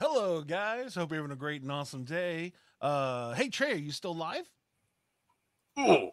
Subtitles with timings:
[0.00, 0.94] Hello, guys.
[0.94, 2.52] Hope you're having a great and awesome day.
[2.80, 4.48] Uh, hey Trey, are you still live?
[5.76, 6.10] Oh,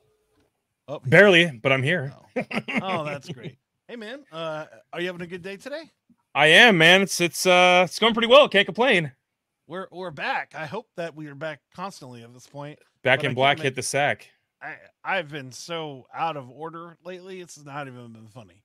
[0.87, 2.13] Oh, barely, but I'm here.
[2.37, 2.43] Oh,
[2.81, 3.57] oh that's great.
[3.87, 5.83] Hey man, uh, are you having a good day today?
[6.35, 7.01] I am, man.
[7.01, 8.47] It's it's uh it's going pretty well.
[8.49, 9.11] Can't complain.
[9.67, 10.53] We're we're back.
[10.55, 12.77] I hope that we are back constantly at this point.
[13.03, 14.29] Back in black, make- hit the sack.
[14.61, 17.41] I I've been so out of order lately.
[17.41, 18.63] It's not even been funny.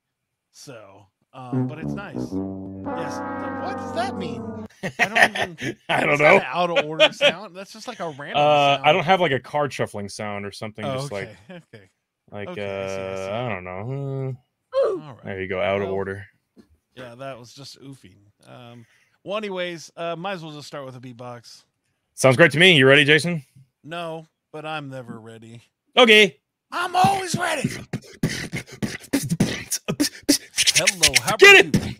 [0.52, 2.16] So, um, but it's nice.
[2.16, 3.18] Yes.
[3.62, 4.66] What does that mean?
[4.98, 5.76] I don't even.
[5.88, 6.40] I don't know.
[6.44, 7.54] out of order sound.
[7.54, 8.38] That's just like a random.
[8.38, 8.86] Uh, sound.
[8.86, 10.84] I don't have like a card shuffling sound or something.
[10.84, 11.36] Oh, just okay.
[11.48, 11.84] like okay.
[12.30, 13.30] like Okay, I see, I see.
[13.32, 14.36] uh, I don't know.
[14.74, 15.24] All Uh, right.
[15.24, 16.24] there you go, out of order.
[16.94, 18.16] Yeah, that was just oofing.
[18.46, 18.86] Um,
[19.24, 21.64] well, anyways, uh, might as well just start with a beatbox.
[22.14, 22.76] Sounds great to me.
[22.76, 23.44] You ready, Jason?
[23.84, 25.62] No, but I'm never ready.
[25.96, 26.38] Okay.
[26.72, 27.68] I'm always ready.
[30.82, 31.86] Hello, how Get it.
[31.86, 31.94] you?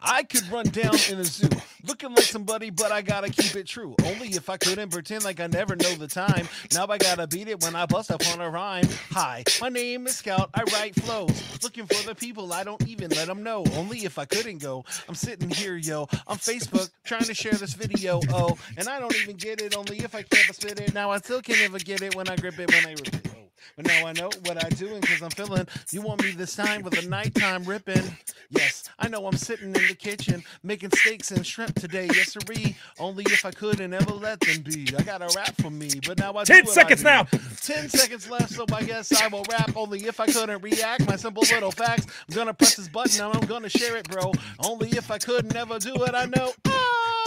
[0.00, 1.48] I could run down in a zoo
[1.88, 3.96] looking like somebody, but I gotta keep it true.
[4.04, 6.46] Only if I couldn't pretend like I never know the time.
[6.72, 8.86] Now I gotta beat it when I bust up on a rhyme.
[9.10, 10.50] Hi, my name is Scout.
[10.54, 11.64] I write flows.
[11.64, 13.64] Looking for the people, I don't even let them know.
[13.74, 14.84] Only if I couldn't go.
[15.08, 18.20] I'm sitting here, yo, on Facebook trying to share this video.
[18.30, 19.76] Oh, and I don't even get it.
[19.76, 20.94] Only if I can't spit it.
[20.94, 23.26] Now I still can never get it when I grip it when I rip it.
[23.26, 23.31] Oh.
[23.76, 25.66] But now I know what I doing because I'm feeling.
[25.90, 28.02] You want me this time with a nighttime ripping?
[28.50, 32.08] Yes, I know I'm sitting in the kitchen making steaks and shrimp today.
[32.14, 32.76] Yes, sirree.
[32.98, 34.88] Only if I could and ever let them be.
[34.96, 37.08] I got a rap for me, but now I Ten I seconds do.
[37.08, 37.24] now.
[37.62, 39.72] Ten seconds left, so I guess I will rap.
[39.76, 41.06] Only if I couldn't react.
[41.06, 42.06] My simple little facts.
[42.28, 44.32] I'm gonna press this button and I'm gonna share it, bro.
[44.60, 46.14] Only if I could never do it.
[46.14, 46.52] I know.
[46.66, 47.24] Oh,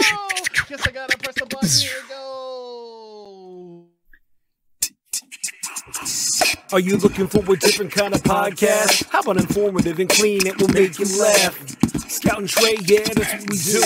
[0.68, 1.68] guess I gotta press the button.
[1.68, 2.65] Here it goes.
[6.72, 9.08] Are you looking for a different kind of podcast?
[9.10, 10.44] How about informative and clean?
[10.44, 11.56] It will make you laugh.
[12.10, 13.82] Scout and Trey, yeah, that's what we do.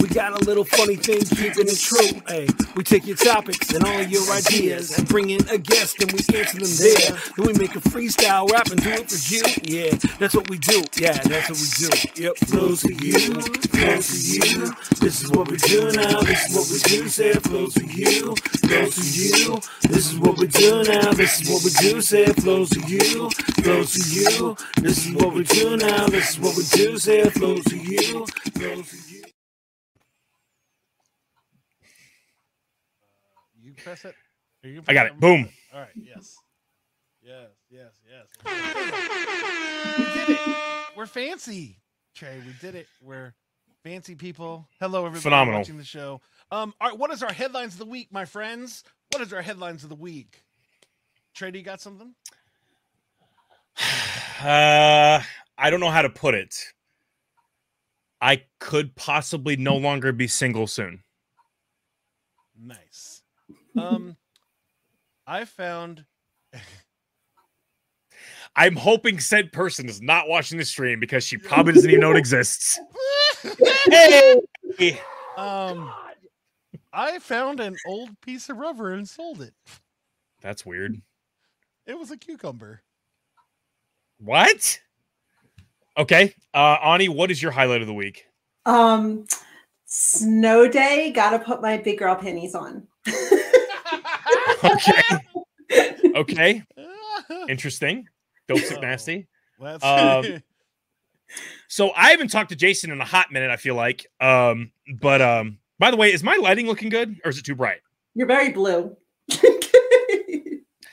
[0.00, 2.20] We got a little funny thing, keeping it true.
[2.26, 6.10] Hey, we take your topics and all your ideas and bring in a guest and
[6.10, 7.18] we answer them there.
[7.36, 9.42] Then we make a freestyle rap and do it for you.
[9.62, 10.82] Yeah, that's what we do.
[10.96, 12.22] Yeah, that's what we do.
[12.22, 14.74] Yep, flows for you, flows for you.
[15.00, 16.20] This is what we do now.
[16.20, 17.08] This is what we do.
[17.08, 18.34] Say flows for you,
[18.66, 19.60] flows for you.
[19.82, 21.12] This is what we do now.
[21.12, 22.00] This is what we do.
[22.00, 23.30] Say it flows for you,
[23.62, 24.56] flows for you.
[24.80, 26.06] This is what we do now.
[26.06, 26.98] This is what we do.
[26.98, 29.22] Say it flows for you, flows for you.
[31.82, 34.14] Uh, you press it.
[34.64, 35.18] Are you I got it.
[35.20, 35.48] Boom.
[35.72, 35.88] All right.
[35.94, 36.36] Yes.
[37.22, 37.50] Yes.
[37.70, 37.92] Yes.
[38.08, 38.26] Yes.
[39.98, 40.40] We did it.
[40.96, 41.78] We're fancy,
[42.14, 42.40] Trey.
[42.46, 42.86] We did it.
[43.02, 43.34] We're
[43.82, 44.68] fancy people.
[44.80, 45.60] Hello, everybody Phenomenal.
[45.60, 46.20] watching the show.
[46.50, 48.84] Um, all right, what is our headlines of the week, my friends?
[49.12, 50.42] What is our headlines of the week?
[51.34, 52.14] Trey, do you got something?
[54.42, 55.22] Uh,
[55.56, 56.54] I don't know how to put it.
[58.20, 61.02] I could possibly no longer be single soon.
[62.60, 63.22] Nice.
[63.78, 64.16] Um,
[65.26, 66.04] I found.
[68.56, 72.10] I'm hoping said person is not watching the stream because she probably doesn't even know
[72.10, 72.78] it exists.
[74.78, 74.98] Hey!
[75.36, 75.92] um,
[76.94, 79.52] I found an old piece of rubber and sold it.
[80.40, 81.00] That's weird.
[81.86, 82.82] It was a cucumber.
[84.18, 84.80] What?
[85.98, 86.34] Okay.
[86.54, 88.26] Uh Ani, what is your highlight of the week?
[88.66, 89.26] Um,
[89.86, 91.10] snow day.
[91.12, 92.86] Gotta put my big girl panties on.
[94.64, 95.02] Okay.
[96.14, 96.62] Okay.
[97.48, 98.06] Interesting.
[98.46, 98.80] Don't sit Oh.
[98.82, 99.26] nasty.
[99.58, 100.40] That's Um,
[101.68, 104.06] So I haven't talked to Jason in a hot minute, I feel like.
[104.20, 107.54] Um, but um, by the way, is my lighting looking good or is it too
[107.54, 107.80] bright?
[108.14, 108.96] You're very blue.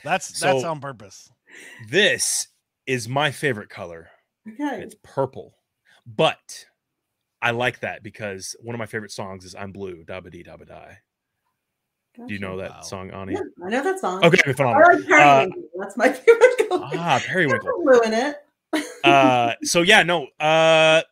[0.04, 1.30] that's that's So- on purpose.
[1.88, 2.48] This
[2.86, 4.08] is my favorite color.
[4.48, 4.80] okay.
[4.82, 5.54] It's purple.
[6.06, 6.64] But
[7.42, 10.66] I like that because one of my favorite songs is I'm Blue, Dabba Dee Dabba
[10.66, 10.98] Die.
[12.26, 12.80] Do you know that Wow.
[12.80, 13.34] song, Ani?
[13.34, 14.24] Yeah, I know that song.
[14.24, 14.96] Okay, I phenomenal.
[14.98, 15.62] like periwinkle.
[15.78, 16.88] That's my favorite color.
[16.94, 17.68] Ah, periwinkle.
[17.86, 18.36] There's blue in it.
[19.04, 21.02] uh so yeah no uh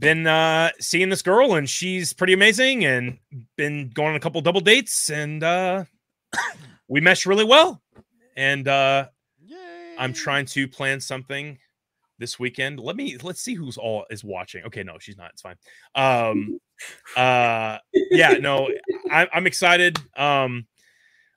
[0.00, 3.18] been uh seeing this girl and she's pretty amazing and
[3.56, 5.84] been going on a couple double dates and uh
[6.88, 7.80] we mesh really well.
[8.36, 9.06] And uh
[9.44, 9.96] Yay.
[9.98, 11.58] i'm trying to plan something
[12.18, 12.80] this weekend.
[12.80, 14.64] Let me let's see who's all is watching.
[14.64, 15.30] Okay no she's not.
[15.32, 15.56] It's fine.
[15.94, 16.58] Um
[17.16, 17.78] uh
[18.10, 18.68] yeah no
[19.10, 19.98] I, i'm excited.
[20.16, 20.66] Um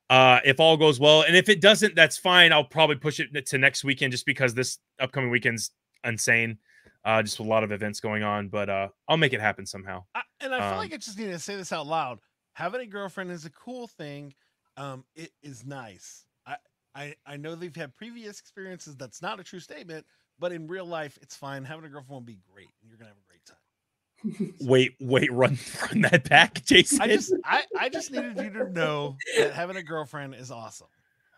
[0.09, 2.53] uh if all goes well and if it doesn't that's fine.
[2.53, 5.71] I'll probably push it to next weekend just because this upcoming weekend's
[6.05, 6.59] insane
[7.05, 9.65] uh just with a lot of events going on but uh i'll make it happen
[9.65, 12.19] somehow I, and I feel Um, like I just need to say this out loud.
[12.53, 14.33] Having a girlfriend is a cool thing.
[14.77, 16.25] Um, it is nice.
[16.45, 16.57] I,
[16.93, 18.95] I I know they've had previous experiences.
[18.95, 20.05] That's not a true statement,
[20.37, 21.63] but in real life, it's fine.
[21.63, 24.53] Having a girlfriend will be great, and you're gonna have a great time.
[24.69, 27.01] Wait, wait, run, run that back, Jason.
[27.01, 30.87] I just I, I just needed you to know that having a girlfriend is awesome.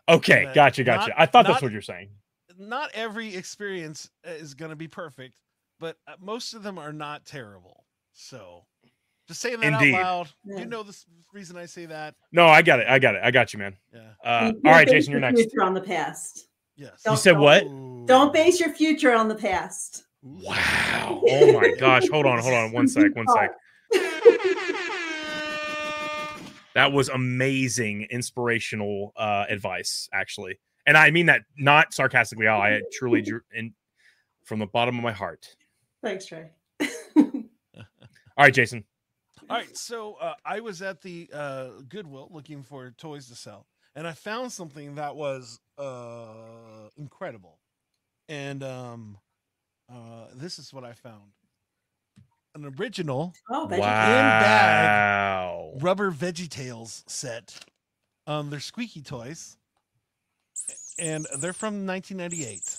[0.08, 1.08] okay, gotcha, gotcha.
[1.10, 2.10] not- I thought that's what you're saying.
[2.58, 5.34] Not every experience is going to be perfect,
[5.78, 7.84] but uh, most of them are not terrible.
[8.12, 8.64] So,
[9.28, 9.94] just saying that Indeed.
[9.94, 10.28] out loud.
[10.44, 10.58] Yeah.
[10.60, 10.96] You know the
[11.32, 12.14] reason I say that.
[12.32, 12.86] No, I got it.
[12.88, 13.20] I got it.
[13.24, 13.76] I got you, man.
[13.92, 14.00] Yeah.
[14.24, 15.40] Uh, You all can't right, base Jason, you're next.
[15.40, 16.48] Future on the past.
[16.76, 16.90] Yes.
[17.04, 17.64] You Don't- said what?
[18.06, 20.04] Don't base your future on the past.
[20.22, 21.22] Wow.
[21.28, 22.08] Oh my gosh.
[22.10, 22.38] Hold on.
[22.40, 22.72] Hold on.
[22.72, 23.14] One sec.
[23.14, 23.50] One sec.
[26.74, 32.48] That was amazing, inspirational uh, advice, actually, and I mean that not sarcastically.
[32.48, 33.72] I truly, drew in
[34.44, 35.46] from the bottom of my heart.
[36.06, 36.50] Thanks, Trey.
[36.80, 38.84] All right, Jason.
[39.50, 43.66] All right, so uh, I was at the uh, Goodwill looking for toys to sell,
[43.96, 47.58] and I found something that was uh, incredible.
[48.28, 49.18] And um,
[49.92, 51.32] uh, this is what I found:
[52.54, 55.72] an original Oh, veggie- Wow.
[55.80, 57.64] rubber Veggie Tales set.
[58.28, 59.56] Um, they're squeaky toys,
[61.00, 62.78] and they're from 1998.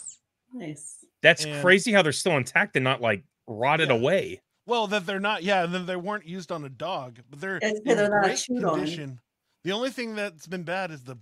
[0.54, 0.97] nice.
[1.22, 3.96] That's and- crazy how they're still intact and not like rotted Yeah.
[3.96, 4.42] away.
[4.66, 7.56] Well, that they're not, yeah, and then they weren't used on a dog, but they're
[7.58, 8.76] It's in because they're not great chewed on.
[8.80, 9.22] condition.
[9.64, 11.18] The only thing that's been bad is the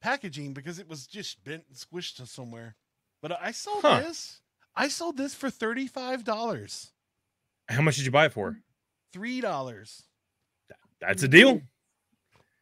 [0.00, 2.76] packaging because it was just bent and squished to somewhere.
[3.22, 4.00] But I sold Huh.
[4.00, 4.40] this.
[4.74, 6.92] I sold this for thirty-five dollars,
[7.68, 8.60] How much did you buy it for?
[9.12, 10.04] three dollars.
[11.00, 11.62] That's a deal.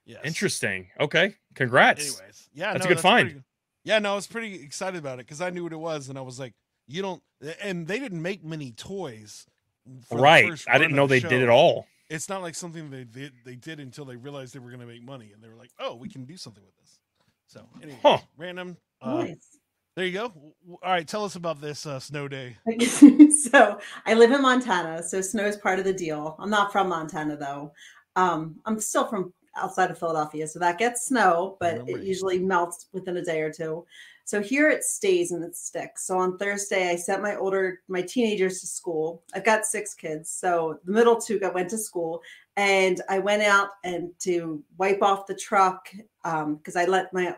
[0.05, 0.21] Yes.
[0.25, 0.91] Interesting.
[1.01, 1.37] Okay.
[1.55, 2.19] Congrats.
[2.19, 3.31] Anyways, yeah, That's a no, good find.
[3.31, 3.45] pretty-
[3.85, 6.19] Yeah, no, I was pretty excited about it because I knew what it was, and
[6.19, 6.55] I was like,
[6.87, 7.23] you don't.
[7.63, 9.47] And they didn't make many toys.
[10.11, 10.51] Right.
[10.69, 11.87] I didn't know the they did it all.
[12.11, 14.87] it's not like something they did they did until they realized they were going to
[14.87, 16.99] make money and they were like oh we can do something with this
[17.47, 18.19] so anyway Huh.
[18.37, 19.59] random uh, nice.
[19.95, 22.57] there you go W- w- all right tell us about this uh, snow day
[23.51, 26.35] so I live in Montana, so snow is part of the deal.
[26.41, 27.73] I'm not from Montana though.
[28.17, 32.87] Um, I'm still from outside of Philadelphia, so that gets snow, but it usually melts
[32.93, 33.85] within a day or two.
[34.27, 36.05] So here it stays and it sticks.
[36.05, 39.23] So on Thursday, I sent my older, my teenagers to school.
[39.33, 42.23] I've got six kids, so the middle two got went to school,
[42.57, 45.89] and I went out and to wipe off the truck
[46.25, 47.37] um, because I let my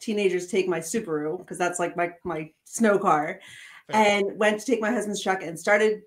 [0.00, 3.40] teenagers take my Subaru because that's like my my snow car
[3.88, 6.02] and went to take my husband's truck and started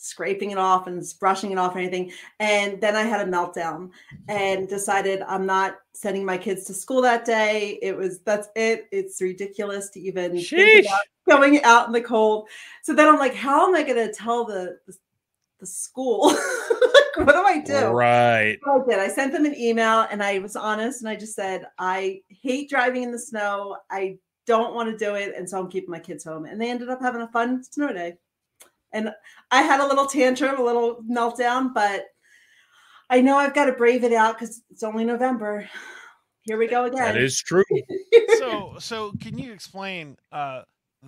[0.00, 2.10] scraping it off and brushing it off and anything.
[2.38, 3.90] And then I had a meltdown
[4.28, 7.78] and decided I'm not sending my kids to school that day.
[7.82, 8.88] It was that's it.
[8.90, 10.38] It's ridiculous to even
[11.28, 12.48] going out in the cold.
[12.82, 14.94] So then I'm like, how am I going to tell the the,
[15.60, 16.28] the school?
[16.28, 17.88] like, what do I do?
[17.88, 18.58] Right.
[18.66, 18.98] I did.
[18.98, 22.70] I sent them an email and I was honest and I just said, I hate
[22.70, 23.76] driving in the snow.
[23.90, 25.34] I don't want to do it.
[25.36, 26.46] And so I'm keeping my kids home.
[26.46, 28.14] And they ended up having a fun snow day.
[28.92, 29.10] And
[29.50, 32.06] I had a little tantrum, a little meltdown, but
[33.08, 35.68] I know I've got to brave it out because it's only November.
[36.42, 37.00] Here we go again.
[37.00, 37.64] That is true.
[38.38, 40.62] so so can you explain uh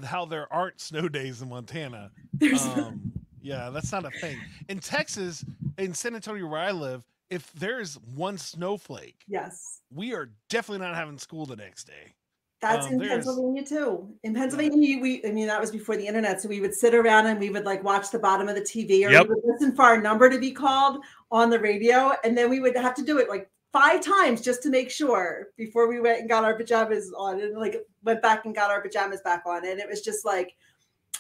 [0.05, 4.39] how there aren't snow days in montana There's um yeah that's not a thing
[4.69, 5.45] in texas
[5.79, 9.81] in san antonio where i live if there's one snowflake yes.
[9.95, 12.15] we are definitely not having school the next day
[12.63, 14.09] That's Um, in there's- Pennsylvania too.
[14.23, 17.27] In Pennsylvania, we I mean that was before the internet, so we would sit around
[17.27, 19.29] and we would like watch the bottom of the TV or Yep.
[19.29, 22.61] we would listen for our number to be called on the radio, and then we
[22.61, 26.21] would have to do it like five times just to make sure before we went
[26.21, 29.67] and got our pajamas on and like went back and got our pajamas back on.
[29.67, 30.55] And it was just like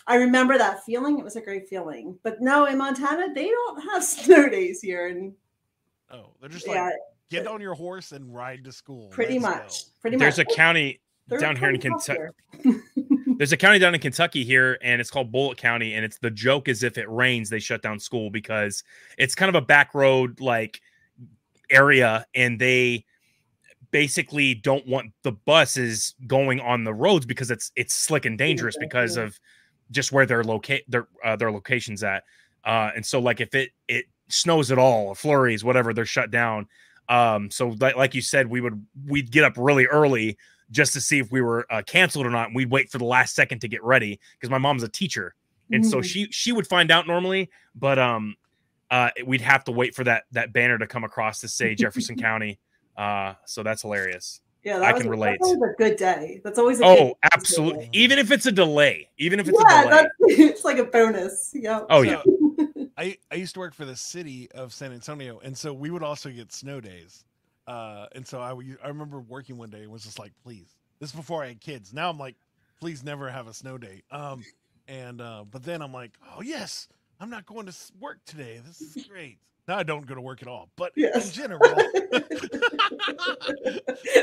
[0.07, 1.19] I remember that feeling.
[1.19, 2.19] It was a great feeling.
[2.23, 5.09] But no, in Montana, they don't have snow days here.
[5.09, 5.33] And
[6.13, 6.91] oh they're just like yeah,
[7.31, 9.85] get on your horse and ride to school pretty Let's much.
[9.87, 9.91] go.
[10.03, 12.21] Pretty There's a county They're down here in Kentucky.
[13.39, 15.95] There's a county down in Kentucky here, and it's called Bullitt County.
[15.95, 18.85] And it's the joke is if it rains, they shut down school because
[19.19, 20.81] it's kind of a back road like
[21.71, 23.05] area, and they
[23.91, 28.77] basically don't want the buses going on the roads because it's it's slick and dangerous
[28.79, 29.25] Yeah, because yeah.
[29.25, 29.41] of
[29.91, 32.25] just where their locate their uh, their locations at.
[32.65, 36.31] Uh, and so like if it it snows at all or flurries, whatever, they're shut
[36.31, 36.67] down.
[37.09, 40.39] Um, so like, like you said, we would we'd get up really early
[40.71, 42.49] just to see if we were uh, canceled or not.
[42.49, 45.35] And we'd wait for the last second to get ready because my mom's a teacher,
[45.71, 46.05] and so Mhm.
[46.05, 48.37] she she would find out normally, but um,
[48.91, 52.17] uh, we'd have to wait for that that banner to come across to say Jefferson
[52.17, 52.59] County.
[52.97, 54.41] Uh, so that's hilarious.
[54.65, 55.39] Yeah, I that was can relate.
[55.41, 56.41] That's always a good day.
[56.45, 57.85] That's always a Oh, good absolutely.
[57.87, 57.91] day.
[57.95, 60.09] Even if it's a delay, even if it's yeah, a delay.
[60.21, 61.51] it's like a bonus.
[61.53, 61.81] Yeah.
[61.91, 62.23] Oh So, yeah.
[62.97, 66.03] I, I used to work for the city of San Antonio, and so we would
[66.03, 67.25] also get snow days.
[67.67, 68.51] Uh, and so I,
[68.85, 71.61] I remember working one day and was just like, please, this is before I had
[71.61, 71.93] kids.
[71.93, 72.37] Now I'm like,
[72.81, 74.03] please never have a snow day.
[74.11, 74.43] Um,
[74.89, 76.89] and uh, but then I'm like, oh yes,
[77.21, 78.61] I'm not going to work today.
[78.67, 79.39] This is great.
[79.69, 81.29] Now I don't go to work at all, but Yes.
[81.29, 81.61] in general,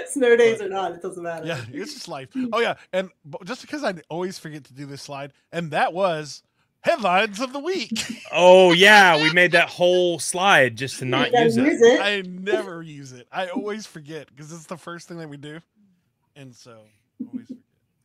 [0.08, 1.46] Snow days or not, it doesn't matter.
[1.46, 2.30] yeah, it's just life.
[2.52, 3.10] Oh yeah, and
[3.46, 6.44] just because I always forget to do this slide, and that was
[6.82, 8.04] headlines of the week.
[8.32, 11.66] Oh yeah, we made that whole slide just to not gotta use it.
[11.66, 12.00] use it.
[12.00, 13.28] I never use it.
[13.32, 15.60] I always forget because it's the first thing that we do,
[16.36, 16.82] and so
[17.26, 17.64] always forget.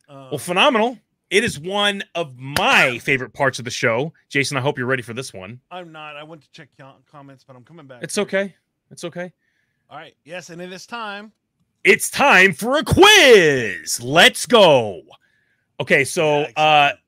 [0.09, 0.97] Um, Well, phenomenal.
[1.29, 4.13] It is one of my favorite parts of the show.
[4.29, 5.59] Jason, I hope you're ready for this one.
[5.69, 6.15] I'm not.
[6.15, 6.69] I went to check
[7.11, 8.01] comments, but I'm coming back.
[8.01, 8.55] It's okay.
[8.89, 9.31] It's okay.
[9.91, 10.15] All right.
[10.23, 11.31] Yes, and it is time.
[11.83, 14.01] It's time for a quiz.
[14.01, 15.03] Let's go.
[15.79, 16.99] Okay, so Yeah, uh excited.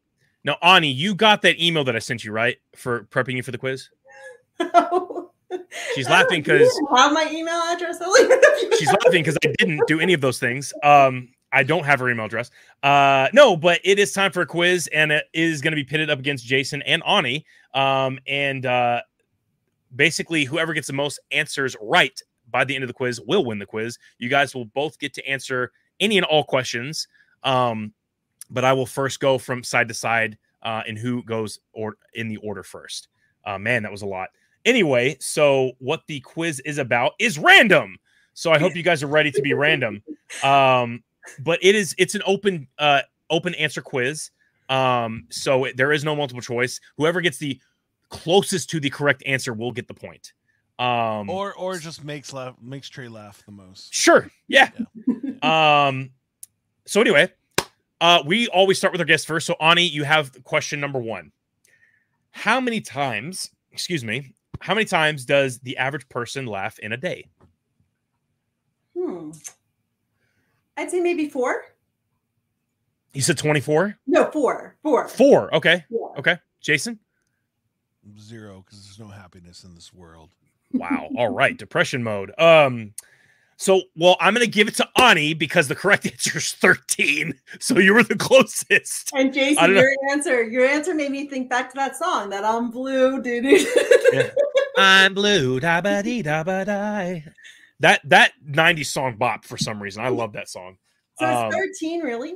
[0.47, 2.57] Now Ani, you got that email that I sent you, right?
[2.75, 3.89] For prepping you for the quiz?
[5.93, 7.99] She's laughing because have my email address.
[8.79, 10.73] She's laughing because I didn't do any of those things.
[10.83, 12.49] Um, I don't have her email address.
[12.81, 15.83] Uh, no, but it is time for a quiz, and it is going to be
[15.83, 17.45] pitted up against Jason and Ani.
[17.73, 19.01] Um, and uh,
[19.95, 23.59] basically, whoever gets the most answers right by the end of the quiz will win
[23.59, 23.97] the quiz.
[24.17, 27.07] You guys will both get to answer any and all questions.
[27.43, 27.93] Um,
[28.49, 32.27] but I will first go from side to side uh, in who goes or in
[32.27, 33.07] the order first.
[33.45, 34.29] Uh, man, that was a lot.
[34.65, 37.97] Anyway, so what the quiz is about is random.
[38.33, 40.03] So I hope you guys are ready to be random.
[40.43, 41.03] Um,
[41.39, 44.31] but it is it's an open uh open answer quiz.
[44.69, 46.79] Um, so it- there is no multiple choice.
[46.97, 47.59] Whoever gets the
[48.09, 50.33] closest to the correct answer will get the point.
[50.79, 53.93] Um, Or or just makes laugh makes Trey laugh the most.
[53.93, 54.29] Sure.
[54.47, 54.69] Yeah.
[55.41, 56.11] um.
[56.85, 57.31] So anyway,
[58.01, 59.47] uh, we always start with our guests first.
[59.47, 61.31] So Ani, you have question number one.
[62.31, 63.49] How many times?
[63.71, 64.33] Excuse me.
[64.59, 67.29] How many times does the average person laugh in a day?
[68.97, 69.31] Hmm.
[70.75, 71.63] I'd say maybe four.
[73.13, 73.97] You said twenty-four.
[74.05, 74.75] No, four.
[74.83, 75.07] Four.
[75.07, 75.55] Four.
[75.55, 75.85] Okay.
[75.89, 76.19] Yeah.
[76.19, 76.37] Okay.
[76.61, 76.99] Jason.
[78.19, 80.29] Zero, because there's no happiness in this world.
[80.73, 81.09] Wow.
[81.17, 81.57] All right.
[81.57, 82.31] Depression mode.
[82.39, 82.93] Um.
[83.59, 87.33] So, well, I'm going to give it to Ani because the correct answer is 13.
[87.59, 89.11] So you were the closest.
[89.15, 89.81] And Jason, don't know.
[89.81, 93.67] your answer, your answer made me think back to that song that I'm blue, dude.
[94.13, 94.29] Yeah.
[94.77, 97.25] I'm blue, da ba dee da ba die.
[97.79, 100.03] That that 90s song bop for some reason.
[100.03, 100.77] I love that song.
[101.19, 102.35] So Um, it's 13, really?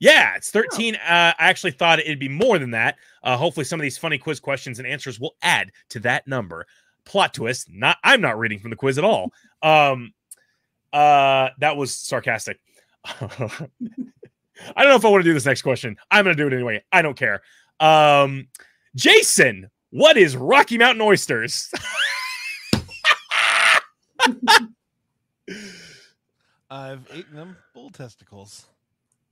[0.00, 0.96] Yeah, it's 13.
[0.96, 2.96] Uh, I actually thought it'd be more than that.
[3.22, 6.66] Uh, hopefully, some of these funny quiz questions and answers will add to that number.
[7.06, 9.30] Plot twist: not I'm not reading from the quiz at all.
[9.62, 10.12] Um,
[10.92, 12.58] uh, that was sarcastic.
[13.04, 15.96] I don't know if I want to do this next question.
[16.10, 16.82] I'm going to do it anyway.
[16.92, 17.42] I don't care.
[17.80, 18.48] Um,
[18.94, 21.70] Jason, what is Rocky Mountain oysters?
[26.70, 28.66] I've eaten them bull testicles.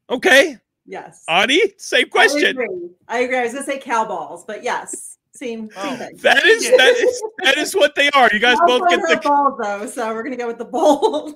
[0.09, 1.25] okay, Yes.
[1.29, 2.38] Ani, same question.
[2.38, 2.61] I question.
[2.62, 2.88] agree.
[3.07, 3.38] I agree.
[3.38, 6.17] I was gonna say cow balls, but yes, same, same Oh, thing.
[6.19, 8.29] That is that is that is what they are.
[8.33, 11.33] You guys Cow both get the balls though, so we're gonna go with the bowl.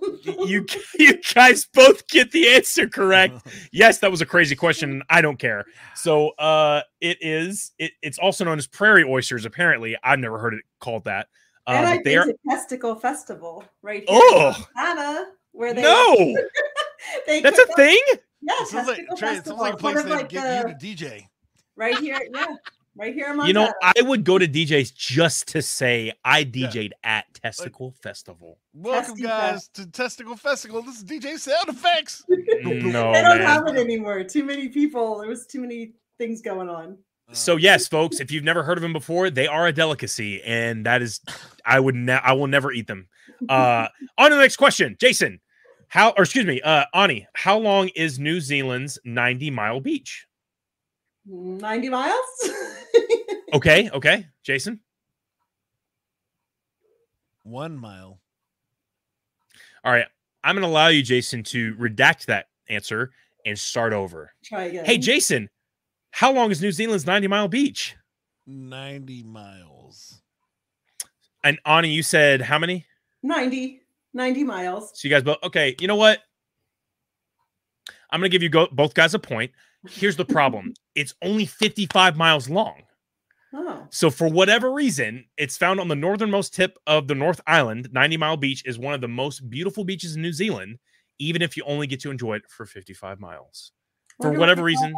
[0.47, 0.67] you
[0.99, 3.47] you guys both get the answer correct.
[3.73, 5.03] Yes, that was a crazy question.
[5.09, 5.65] I don't care.
[5.95, 9.45] So uh it is it, it's also known as prairie oysters.
[9.45, 11.29] Apparently, I've never heard it called that.
[11.67, 14.55] and Uh, I but they been are to Testicle Festival right here Oh!
[14.57, 16.37] in Montana, where they no,
[17.27, 18.01] they that's a up- thing.
[18.43, 19.29] Yeah, It sounds like Testicle Trey.
[19.29, 19.59] It Festival.
[19.59, 21.27] sounds like a place of, that like, get the- you to DJ.
[21.77, 22.19] right here.
[22.35, 22.47] Yeah,
[22.97, 23.49] right here in Montana.
[23.49, 28.59] You know, I would go to DJs just to say I DJ'd at Testicle Festival.
[28.73, 30.83] Welcome, Testy guys, to Testicle Festival.
[30.83, 32.25] This is DJ Sound Effects.
[32.65, 33.41] No, they don't man.
[33.41, 34.25] have it anymore.
[34.25, 35.19] Too many people.
[35.19, 36.97] There was too many things going on.
[37.33, 40.87] So yes, folks, if you've never heard of them before, they are a delicacy, and
[40.87, 41.21] that is,
[41.65, 43.09] I would, ne- I will never eat them.
[43.49, 45.41] Uh, on to the next question, Jason.
[45.89, 50.27] How, or excuse me, uh, Ani, how long is New Zealand's ninety mile beach?
[51.27, 52.15] 90 miles?
[53.53, 54.81] Okay, okay, Jason.
[57.45, 58.19] one mile.
[59.85, 60.07] All right,
[60.43, 63.13] I'm gonna allow you, Jason, to redact that answer
[63.47, 64.33] and start over.
[64.45, 64.85] Try again.
[64.85, 65.51] Hey, Jason,
[66.11, 67.97] how long is New Zealand's ninety mile beach?
[68.47, 70.21] 90 miles.
[71.43, 72.85] And Ani, you said how many?
[73.23, 73.81] 90.
[74.13, 74.91] 90 miles.
[74.95, 75.75] So you guys both okay.
[75.81, 76.21] You know what?
[78.11, 79.51] I'm gonna give you go, both guys a point.
[79.89, 82.83] Here's the problem: it's only 55 miles long.
[83.53, 83.87] Oh.
[83.91, 87.89] So for whatever reason, it's found on the northernmost tip of the North Island.
[87.93, 90.79] 90 Mile Beach is one of the most beautiful beaches in New Zealand,
[91.19, 93.73] even if you only get to enjoy it for 55 miles.
[94.21, 94.95] For what whatever they reason.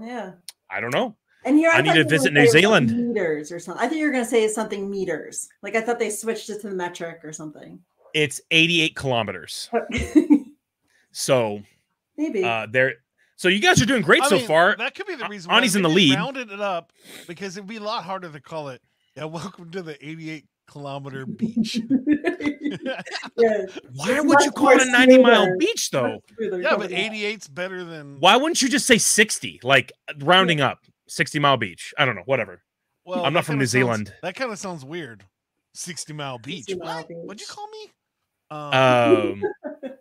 [0.00, 0.32] Yeah.
[0.70, 1.16] I don't know.
[1.44, 2.96] And here I I, need to visit New Zealand.
[2.96, 3.84] Meters or something.
[3.84, 5.48] I think you were going to say something meters.
[5.62, 7.78] Like I thought they switched it to the metric or something.
[8.14, 9.70] It's 88 kilometers.
[11.14, 11.62] So
[12.18, 12.44] Maybe.
[12.44, 12.94] uh, there,
[13.36, 14.76] So you guys are doing great I so mean, far.
[14.76, 15.50] That could be the reason.
[15.50, 16.14] Ani's why in the Maybe lead.
[16.16, 16.92] Rounded it up
[17.26, 18.80] because it'd be a lot harder to call it.
[19.16, 21.80] Yeah, welcome to the 88 kilometer beach.
[22.60, 23.00] yeah,
[23.36, 26.20] Why It's would you call it a more 90 mile beach though?
[26.40, 28.18] yeah, but 88's better than.
[28.20, 29.60] Why wouldn't you just say 60?
[29.62, 31.92] Like rounding up 60 mile beach.
[31.98, 32.62] I don't know, whatever.
[33.04, 34.14] Well, I'm not from New sounds- Zealand.
[34.22, 35.24] That kind of sounds weird.
[35.74, 36.64] 60 mile beach.
[36.66, 37.10] 60 mile what?
[37.26, 37.90] What'd you call me?
[38.50, 39.42] Um,
[39.82, 39.90] Um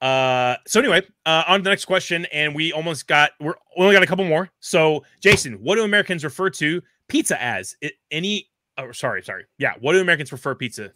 [0.00, 3.84] uh so anyway, uh on to the next question and we almost got we're we
[3.84, 4.50] only got a couple more.
[4.60, 7.76] So Jason, what do Americans refer to pizza as?
[7.80, 9.44] It, any oh sorry, sorry.
[9.58, 10.92] Yeah, what do Americans refer pizza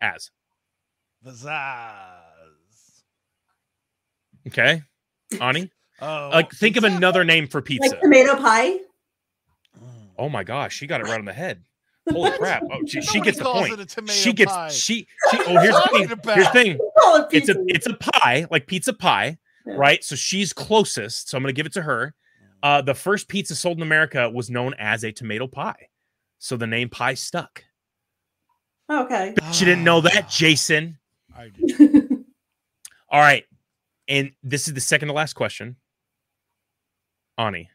[0.00, 0.30] as?
[1.26, 3.02] Pizzazz.
[4.46, 4.82] Okay.
[5.40, 5.70] Ani?
[6.00, 7.88] Oh, Like think of another name for pizza.
[7.88, 8.78] like tomato pie.
[10.18, 11.62] Oh my gosh, she got it right on the head.
[12.10, 12.62] Holy crap.
[12.70, 13.72] Oh, she, she Nobody gets the point.
[13.72, 14.68] it a tomato She gets pie.
[14.68, 16.10] she she oh here's the thing.
[16.12, 16.34] about?
[16.34, 16.78] Here's the thing.
[17.32, 19.74] It's a it's a pie, like pizza pie, Yeah.
[19.76, 20.04] right?
[20.04, 21.30] So she's closest.
[21.30, 22.14] So I'm gonna give it to her.
[22.62, 25.88] Uh the first pizza sold in America was known as a tomato pie.
[26.38, 27.64] So the name pie stuck.
[28.92, 29.32] Okay.
[29.34, 30.98] Bet you didn't know that, Jason.
[31.34, 32.10] I did.
[33.08, 33.44] All right.
[34.08, 35.76] And this is the second to last question.
[37.38, 37.70] Ani,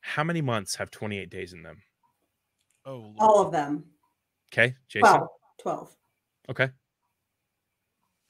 [0.00, 1.82] how many months have 28 days in them?
[2.88, 3.14] Oh, Lord.
[3.18, 3.84] All of them.
[4.52, 5.10] Okay, Jason.
[5.10, 5.28] 12.
[5.60, 5.96] 12.
[6.50, 6.70] Okay.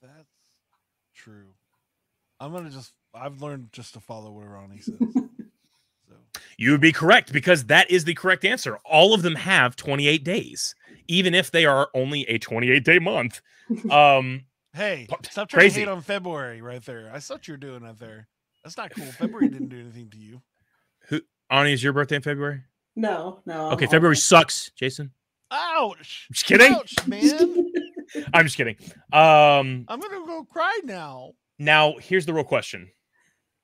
[0.03, 0.29] That's
[1.15, 1.55] true.
[2.41, 2.93] I'm gonna just.
[3.15, 4.99] I've learned just to follow what Ronnie says.
[5.15, 6.15] so
[6.57, 8.79] You would be correct because that is the correct answer.
[8.85, 10.75] All of them have 28 days,
[11.07, 13.41] even if they are only a 28 day month.
[13.91, 15.75] Um, hey, P- stop trying crazy.
[15.75, 17.11] to hate on February right there.
[17.13, 18.27] I saw what you're doing out there.
[18.65, 19.05] That's not cool.
[19.05, 20.41] February didn't do anything to you.
[21.09, 22.63] Who Ani, is your birthday in February?
[22.99, 23.71] No, no.
[23.71, 25.13] Okay, I'm February all- sucks, Jason.
[25.53, 26.27] Ouch!
[26.33, 26.73] Just kidding.
[26.75, 27.73] Ouch, man.
[28.35, 28.77] I'm just kidding.
[29.13, 31.31] Um, I'm gonna go cry now.
[31.59, 32.91] now here's the real question.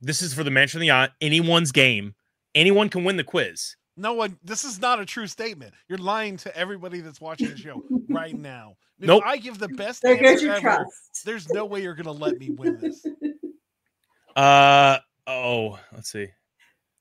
[0.01, 1.13] This is for the mansion of the yacht.
[1.21, 2.15] Anyone's game.
[2.55, 3.75] Anyone can win the quiz.
[3.97, 4.39] No one.
[4.45, 5.75] This is not a true statement.
[5.89, 8.75] You're lying to everybody that's watching the show right now.
[9.01, 9.25] If Nope.
[9.27, 11.25] I give the best There goes answer your ever, trust.
[11.25, 13.05] there's no way you're gonna let me win this.
[14.37, 16.29] Uh oh, let's see.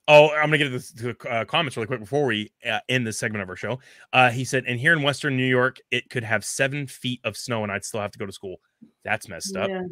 [0.08, 3.18] Oh, I'm gonna get to the uh, comments really quick before we uh, end this
[3.18, 3.80] segment of our show.
[4.12, 7.38] Uh, he said, "And here in Western New York, it could have seven feet of
[7.38, 8.58] snow, and I'd still have to go to school.
[9.06, 9.84] That's messed up." Yeah.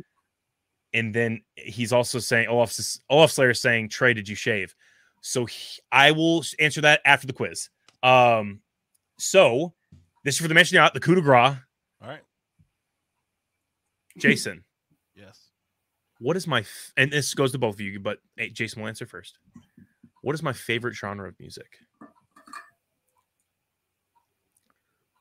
[0.93, 2.77] And then he's also saying, Olaf,
[3.09, 4.75] Olaf Slayer saying, Trey, did you shave?
[5.21, 7.69] So he- I will answer that after the quiz.
[8.03, 8.59] Um,
[9.17, 9.73] so
[10.25, 11.55] this is for the mention out the coup de grace.
[12.01, 12.19] All right.
[14.17, 14.65] Jason,
[15.15, 15.39] Yes.
[16.19, 18.89] what is my f- and this goes to both of you, but hey, Jason will
[18.89, 19.37] answer first.
[20.21, 21.79] What is my favorite genre of music?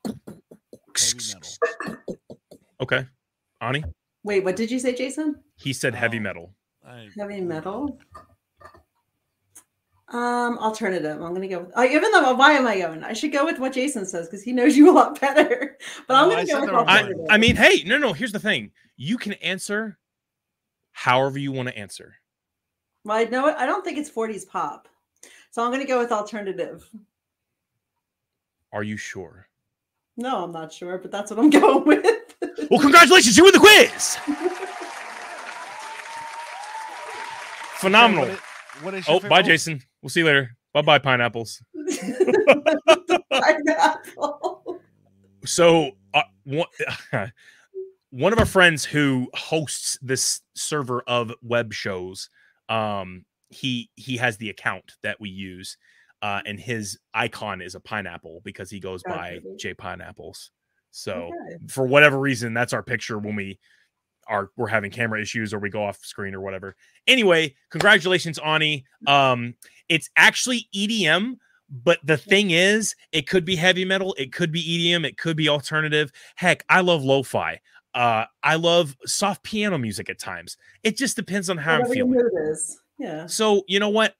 [0.05, 1.97] Heavy metal.
[2.79, 3.05] Okay,
[3.61, 3.83] Ani,
[4.23, 5.35] Wait, what did you say, Jason?
[5.55, 6.21] he said heavy Oh.
[6.21, 6.55] metal.
[6.85, 7.99] I, Heavy metal.
[10.09, 11.21] Um, alternative.
[11.21, 11.71] I'm gonna go with.
[11.75, 13.03] Oh, even though why am I going?
[13.03, 15.77] I should go with what Jason says because he knows you a lot better.
[16.07, 17.25] But I'm gonna I go with the wrong I, alternative.
[17.29, 18.11] I mean, hey, no, no.
[18.13, 19.97] Here's the thing: you can answer
[20.91, 22.15] however you want to answer.
[23.03, 23.53] Well, I know.
[23.55, 24.87] I don't think it's 40s pop,
[25.51, 26.87] so I'm gonna go with alternative.
[28.73, 29.47] Are you sure?
[30.17, 32.05] No, I'm not sure, but that's what I'm going with.
[32.69, 34.17] Well, congratulations, you win the quiz.
[37.77, 38.25] Phenomenal.
[38.25, 38.39] What is,
[38.81, 39.81] what is your Oh, bye, favorite- Jason.
[40.01, 40.55] We'll see you later.
[40.73, 41.61] Bye, bye, pineapples.
[43.31, 44.79] Pineapple.
[45.45, 46.67] So, uh, one,
[48.11, 52.29] one of our friends who hosts this server of web shows,
[52.71, 55.77] um, he he has the account that we use,
[56.21, 59.39] uh, and his icon is a pineapple because he goes by.
[59.59, 60.51] J Pineapples.
[60.91, 61.65] So, Okay.
[61.69, 63.59] for whatever reason, that's our picture when we
[64.27, 66.75] are we're having camera issues or we go off screen or whatever.
[67.07, 68.85] Anyway, congratulations, Ani.
[69.07, 69.55] Um,
[69.89, 71.35] it's actually EDM,
[71.69, 75.35] but the thing is, it could be heavy metal, it could be EDM, it could
[75.37, 76.11] be alternative.
[76.35, 77.59] Heck, I love lo-fi.
[77.93, 80.57] Uh, I love soft piano music at times.
[80.83, 82.19] It just depends on how I'm feeling.
[82.97, 83.25] Yeah.
[83.27, 84.15] So you know what?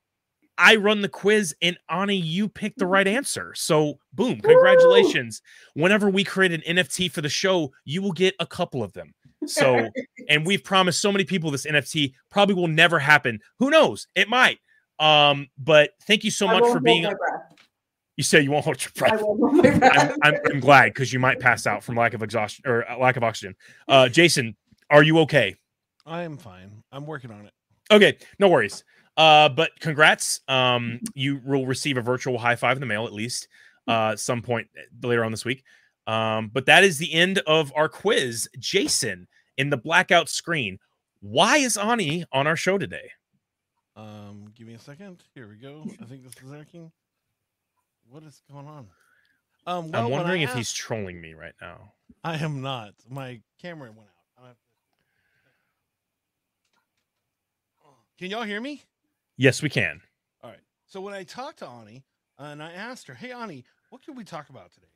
[0.58, 3.54] I run the quiz and Ani, you picked the right answer.
[3.56, 5.42] So boom, congratulations.
[5.74, 9.14] Whenever we create an NFT for the show, you will get a couple of them.
[9.46, 9.90] So
[10.30, 13.40] and we've promised so many people this NFT probably will never happen.
[13.60, 14.08] Who knows?
[14.16, 14.60] It might.
[15.00, 17.12] Um, but thank you so I much for being.
[18.22, 19.14] You say you won't hold your breath.
[19.14, 19.26] I breath.
[19.26, 20.20] won't hold my I'm, breath.
[20.22, 23.18] I'm, I'm glad because you might pass out from lack of exhaustion or uh, lack
[23.18, 23.56] of oxygen.
[23.88, 24.56] Uh, Jason,
[24.92, 25.56] are you okay?
[26.06, 26.84] I am fine.
[26.92, 27.54] I'm working on it.
[27.90, 28.84] Okay, no worries.
[29.18, 30.42] Uh, but congrats.
[30.48, 33.48] Um, you will receive a virtual high five in the mail at least
[33.88, 34.68] uh some point
[35.02, 35.64] later on this week.
[36.06, 38.48] Um, but that is the end of our quiz.
[38.60, 40.78] Jason, in the blackout screen,
[41.22, 43.10] why is Ani on our show today?
[43.96, 45.24] Um, give me a second.
[45.34, 45.84] Here we go.
[46.00, 46.92] I think this is working.
[48.12, 48.88] What is going on?
[49.66, 51.94] Um, well, I'm wondering if he's trolling me right now.
[52.26, 52.94] I am not.
[53.10, 54.16] My camera went out.
[54.38, 54.62] I'm gonna have to-
[58.18, 58.84] Can y'all hear me?
[59.38, 60.02] Yes, we can.
[60.44, 60.60] All right.
[60.88, 62.04] So when I talked to Ani
[62.38, 64.88] and I asked her, "Hey Ani, what can we talk about today?"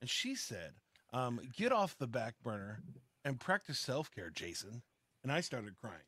[0.00, 0.72] and she said,
[1.12, 2.82] um, "Get off the back burner
[3.22, 4.82] and practice self care, Jason."
[5.22, 6.06] And I started crying.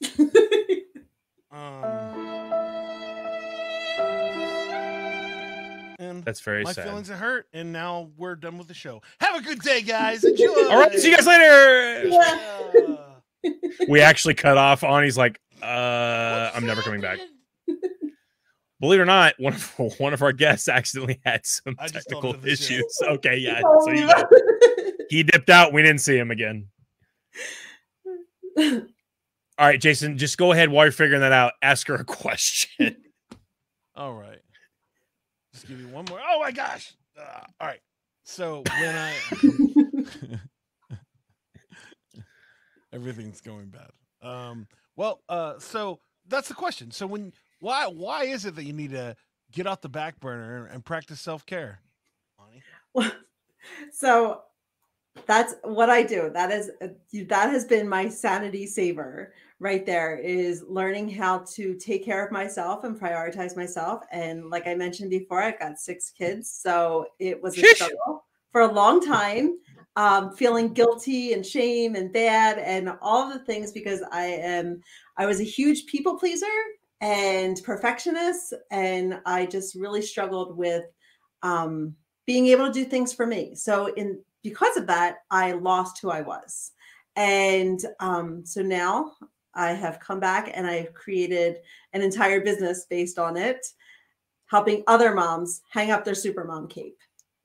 [1.48, 1.76] Um,
[5.98, 6.84] and That's very my sad.
[6.86, 9.02] feelings are hurt, and now we're done with the show.
[9.20, 10.24] Have a good day, guys.
[10.24, 10.46] Enjoy.
[10.70, 12.08] All right, see you guys later.
[12.08, 12.96] Yeah.
[13.88, 14.82] We actually cut off.
[14.82, 17.18] Ani's like, uh, I'm never coming back.
[18.80, 22.08] Believe it or not, one of one of our guests accidentally had some I just
[22.10, 22.78] told technical him to share.
[22.80, 22.98] issues.
[23.02, 23.62] Okay, yeah.
[23.64, 24.22] Oh, So you yeah.
[25.08, 25.72] he dipped out.
[25.72, 26.68] We didn't see him again.
[28.58, 31.52] All right, Jason, just go ahead while you're figuring that out.
[31.62, 32.96] Ask her a question.
[33.94, 34.35] All right.
[35.56, 36.20] Just give me one more.
[36.22, 36.92] Oh my gosh.
[37.18, 37.80] Uh, all right.
[38.24, 39.14] So when I
[42.92, 43.88] everything's going bad.
[44.20, 44.66] Um
[44.96, 46.90] well uh so that's the question.
[46.90, 49.16] So when why why is it that you need to
[49.50, 51.80] get off the back burner and practice self-care?
[52.38, 53.10] Ani?
[53.92, 54.42] so
[55.24, 56.28] that's what I do.
[56.34, 56.88] That is uh,
[57.28, 62.30] that has been my sanity saver right there is learning how to take care of
[62.30, 64.02] myself and prioritize myself.
[64.12, 68.62] And like I mentioned before, I've got six kids, so it was a struggle for
[68.62, 69.58] a long time.
[69.96, 74.82] Um, feeling guilty and shame and bad and all the things because I am
[75.16, 76.46] I was a huge people pleaser
[77.00, 80.84] and perfectionist, and I just really struggled with
[81.42, 81.94] um,
[82.26, 83.54] being able to do things for me.
[83.54, 86.72] So in because of that, I lost who I was.
[87.16, 89.12] And um, so now
[89.56, 91.58] I have come back and I've created
[91.92, 93.66] an entire business based on it,
[94.46, 96.98] helping other moms hang up their supermom cape.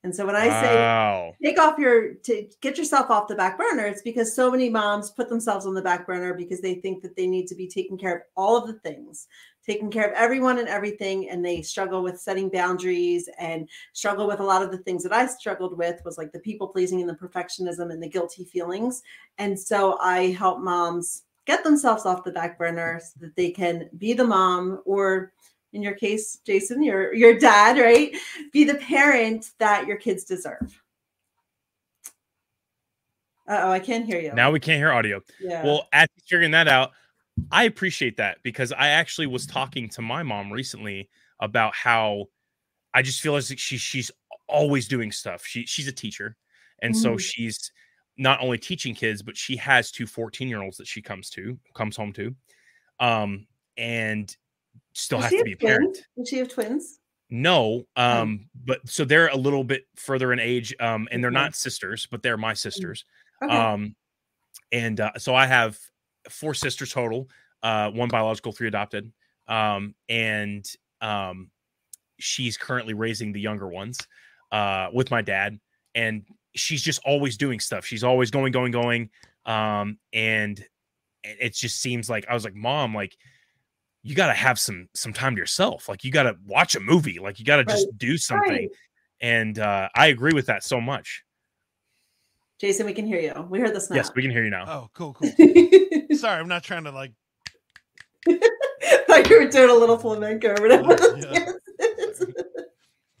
[0.04, 1.34] And so when I say wow.
[1.42, 5.10] take off your to get yourself off the back burner it's because so many moms
[5.10, 7.96] put themselves on the back burner because they think that they need to be taking
[7.96, 9.28] care of all of the things
[9.64, 14.40] taking care of everyone and everything and they struggle with setting boundaries and struggle with
[14.40, 17.08] a lot of the things that i struggled with was like the people pleasing and
[17.08, 19.02] the perfectionism and the guilty feelings
[19.38, 23.88] and so i help moms get themselves off the back burner so that they can
[23.98, 25.32] be the mom or
[25.72, 28.14] in your case jason your your dad right
[28.52, 30.80] be the parent that your kids deserve
[33.48, 35.20] uh-oh i can't hear you Now we can't hear audio.
[35.40, 36.92] yeah Well, as you're figuring that out,
[37.50, 41.08] I appreciate that because I actually was talking to my mom recently
[41.40, 42.26] about how
[42.94, 44.10] I just feel as if she she's
[44.48, 45.44] always doing stuff.
[45.44, 46.36] She she's a teacher,
[46.82, 47.20] and so Mm.
[47.20, 47.72] she's
[48.18, 51.58] not only teaching kids, but she has two 14 year olds that she comes to
[51.74, 52.34] comes home to,
[53.00, 53.46] um,
[53.76, 54.36] and
[54.94, 55.76] still Does has to be a twins?
[55.76, 55.98] parent.
[56.18, 60.74] Does she have twins No, um, but so they're a little bit further in age,
[60.80, 61.40] um, and they're Okay.
[61.40, 63.04] not sisters, but they're my sisters.
[63.42, 63.96] okay Um,
[64.70, 65.78] and uh, so I have
[66.30, 67.28] four sisters total,
[67.62, 69.12] uh, one biological, three adopted.
[69.48, 70.64] Um, and
[71.00, 71.50] um,
[72.18, 73.98] she's currently raising the younger ones
[74.50, 75.58] uh, with my dad,
[75.94, 77.84] and she's just always doing stuff.
[77.84, 79.10] She's always going, going, going.
[79.44, 80.58] Um, and
[81.22, 83.16] it it just seems like I was like, Mom, like
[84.02, 85.88] you got to have some some time to yourself.
[85.88, 87.18] Like you got to watch a movie.
[87.18, 88.50] Like you got to just do something.
[88.50, 88.70] Right.
[89.20, 91.22] And uh, I agree with that so much.
[92.60, 93.96] jason we can hear you we heard this now.
[93.96, 94.64] Yes, we can hear you now.
[94.66, 95.30] Oh, cool, cool.
[96.16, 97.12] Sorry, I'm not trying to like
[98.28, 101.52] thought you were doing a little flamenco or whatever Yeah.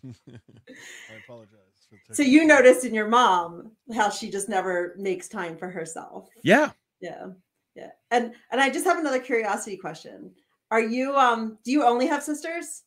[0.28, 1.71] I apologize.
[2.12, 6.70] So you noticed in your mom how she just never makes time for herself Yeah.
[7.00, 7.26] yeah
[7.74, 10.30] yeah and and i just have another curiosity question
[10.70, 12.82] are you um do you only have sisters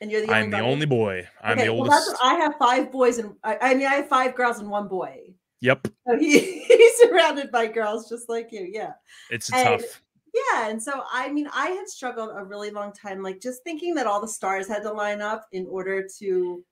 [0.00, 1.26] and you're the only I'm the only boy.
[1.42, 3.94] I'm Okay, the well, that's what- I have five boys and I, I mean I
[3.94, 5.20] have five girls and one boy.
[5.62, 5.88] yep.
[6.06, 8.68] So he, he's surrounded by girls just like you.
[8.70, 8.92] Yeah.
[9.30, 10.02] It's And- tough.
[10.34, 10.68] Yeah.
[10.68, 14.06] And so I mean I had struggled a really long time, like just thinking that
[14.06, 16.62] all the stars had to line up in order to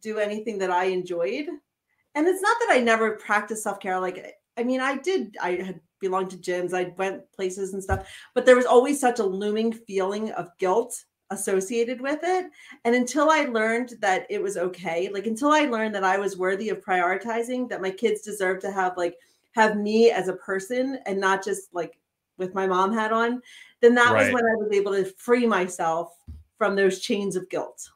[0.00, 1.46] do anything that I enjoyed.
[2.14, 4.00] And it's not that I never practiced self-care.
[4.00, 8.08] Like I mean, I did, I had belonged to gyms, I went places and stuff,
[8.34, 12.50] but there was always such a looming feeling of guilt associated with it.
[12.84, 16.36] And until I learned that it was okay, like until I learned that I was
[16.36, 19.16] worthy of prioritizing, that my kids deserve to have like
[19.52, 21.98] have me as a person and not just like
[22.36, 23.40] with my mom hat on,
[23.80, 26.16] then that was when I was able to free myself
[26.58, 27.90] from those chains of guilt.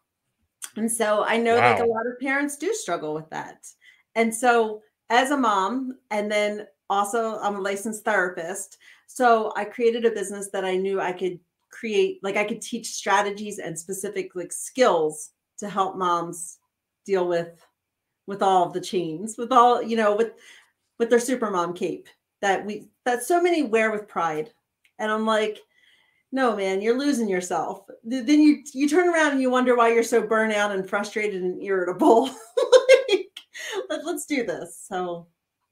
[0.77, 3.67] And so I know like a lot of parents do struggle with that.
[4.15, 8.79] And so as a mom, and then also I'm a licensed therapist.
[9.07, 11.39] So I created a business that I knew I could
[11.71, 16.59] create like I could teach strategies and specific like skills to help moms
[17.05, 17.65] deal with
[18.27, 20.33] with all of the chains, with all, you know, with
[20.99, 22.09] with their super mom cape
[22.41, 24.51] that we that so many wear with pride.
[24.99, 25.61] And I'm like,
[26.35, 27.87] no, man, you're losing yourself.
[28.03, 31.41] Then you you turn around and you wonder why you're so burnt out and frustrated
[31.43, 32.25] and irritable.
[33.09, 33.29] like,
[33.89, 34.85] let, let's do this.
[34.85, 35.29] So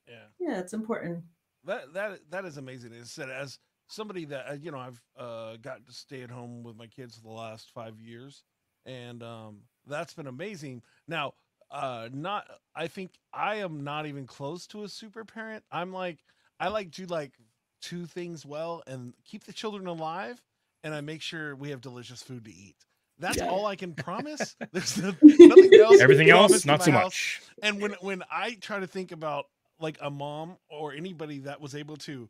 [0.09, 0.27] Yeah.
[0.39, 1.25] yeah, it's important.
[1.65, 2.93] That that that is amazing.
[2.93, 6.63] As said, as somebody that uh, you know, I've uh, got to stay at home
[6.63, 8.45] with my kids for the last five years,
[8.87, 10.81] and um, that's been amazing.
[11.09, 11.35] Now,
[11.73, 12.47] uh, not
[12.77, 15.65] I think I am not even close to a super parent.
[15.73, 16.19] I'm like
[16.61, 17.33] I like do like
[17.81, 20.41] two things well and keep the children alive,
[20.85, 22.77] and I make sure we have delicious food to eat.
[23.19, 23.49] That's Yeah.
[23.49, 24.57] all I can promise.
[24.73, 26.01] There's nothing else.
[26.01, 27.43] Everything else, not my so house much.
[27.63, 29.47] and when when I try to think about
[29.79, 32.29] like a mom or anybody that was able to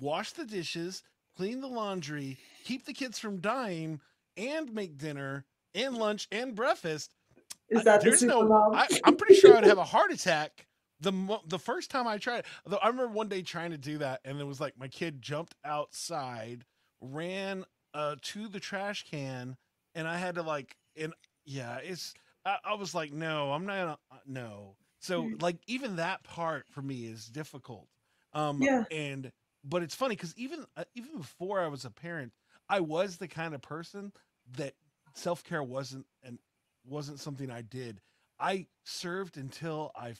[0.00, 1.02] wash the dishes,
[1.36, 4.00] clean the laundry, keep the kids from dying,
[4.36, 7.14] and make dinner and lunch and breakfast,
[7.68, 8.42] Is I- that the there's super no.
[8.48, 8.74] mom?
[8.74, 10.66] I, I'm pretty sure I'd have a heart attack.
[11.00, 14.20] The the first time I tried, though, I remember one day trying to do that,
[14.24, 16.64] and it was like my kid jumped outside,
[17.00, 19.56] ran uh, to the trash can,
[19.94, 21.12] and I had to like, and
[21.44, 22.14] yeah, it's.
[22.44, 23.76] I, I was like, no, I'm not.
[23.78, 24.76] Gonna, uh, no.
[25.00, 25.40] So Mm.
[25.40, 27.88] like even that part for me is difficult.
[28.32, 28.84] Um, Yeah.
[28.90, 29.32] And
[29.64, 32.32] but it's funny because even uh, even before I was a parent,
[32.68, 34.12] I was the kind of person
[34.56, 34.74] that
[35.14, 36.38] self care wasn't and
[36.84, 38.00] wasn't something I did.
[38.38, 40.14] I served until I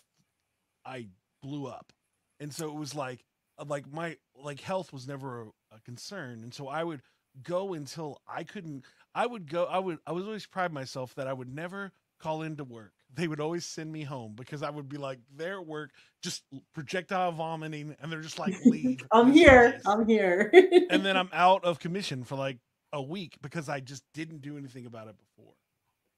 [0.84, 1.08] I
[1.42, 1.92] blew up,
[2.40, 3.24] and so it was like
[3.58, 7.02] uh, like my like health was never a, a concern, and so I would
[7.42, 8.84] go until I couldn't.
[9.14, 9.64] I would go.
[9.64, 9.98] I would.
[10.06, 12.92] I was always pride myself that I would never call into work.
[13.12, 15.90] They would always send me home because I would be like there at work,
[16.22, 19.80] just projectile vomiting, and they're just like, "Leave." I'm here.
[19.86, 20.50] I'm here.
[20.90, 22.58] and then I'm out of commission for like
[22.92, 25.54] a week because I just didn't do anything about it before.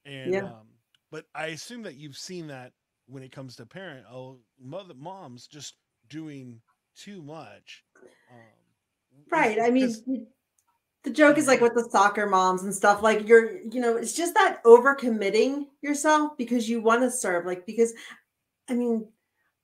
[0.04, 0.44] And Yeah.
[0.44, 0.68] um,
[1.10, 2.72] but I assume that you've seen that
[3.06, 5.76] when it comes to parent, oh, mother, moms just
[6.08, 6.60] doing
[6.96, 7.84] too much.
[8.30, 9.58] Um, right.
[9.60, 10.26] I mean,
[11.04, 11.74] the joke is like mm-hmm.
[11.74, 16.36] with the soccer moms and stuff, like you're, you know, it's just that overcommitting yourself
[16.38, 17.44] because you want to serve.
[17.44, 17.92] Like, because
[18.68, 19.08] I mean,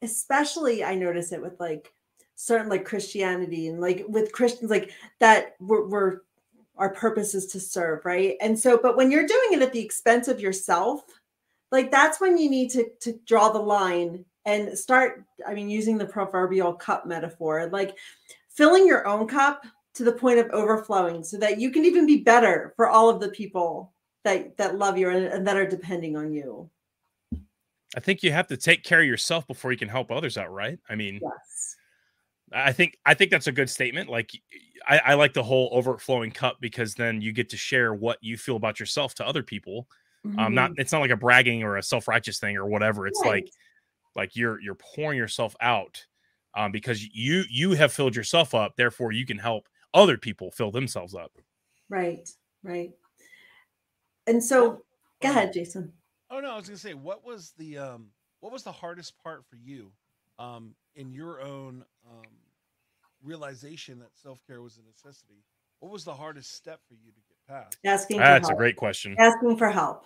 [0.03, 1.93] especially I notice it with like
[2.35, 6.21] certain like Christianity and like with Christians, like that we're, we're
[6.77, 8.37] our purpose is to serve, right?
[8.41, 11.03] And so, but when you're doing it at the expense of yourself,
[11.71, 15.25] like that's when you need to to draw the line and start.
[15.47, 17.97] I mean, using the proverbial cup metaphor, like
[18.49, 19.65] filling your own cup
[19.99, 23.21] to the point of overflowing, so that you can even be better for all of
[23.21, 23.93] the people
[24.25, 26.71] that that love you and, and that are depending on you.
[27.97, 30.53] I think you have to take care of yourself before you can help others out,
[30.53, 30.79] right?
[30.89, 31.77] I mean, Yes.
[32.53, 34.09] I think I think that's a good statement.
[34.09, 34.31] Like
[34.87, 38.37] I, I like the whole overflowing cup because then you get to share what you
[38.37, 39.87] feel about yourself to other people.
[40.37, 43.07] Um, not it's not like a bragging or a self righteous thing or whatever.
[43.07, 43.49] It's like
[44.17, 46.05] like you're you're pouring yourself out
[46.55, 48.77] um, because you you have filled yourself up.
[48.77, 51.33] Therefore, you can help other people fill themselves up.
[51.89, 52.29] Right,
[52.63, 52.93] right.
[54.27, 54.83] And so,
[55.23, 55.93] go ahead, Jason.
[56.31, 58.09] Oh no, I was gonna say, what was the um,
[58.41, 59.91] what was the hardest part for you,
[60.39, 62.27] um, in your own um,
[63.23, 65.43] realization that self care was a necessity?
[65.81, 67.79] What was the hardest step for you to get past?
[67.85, 69.17] Asking for That's a great question.
[69.19, 70.05] Asking for help.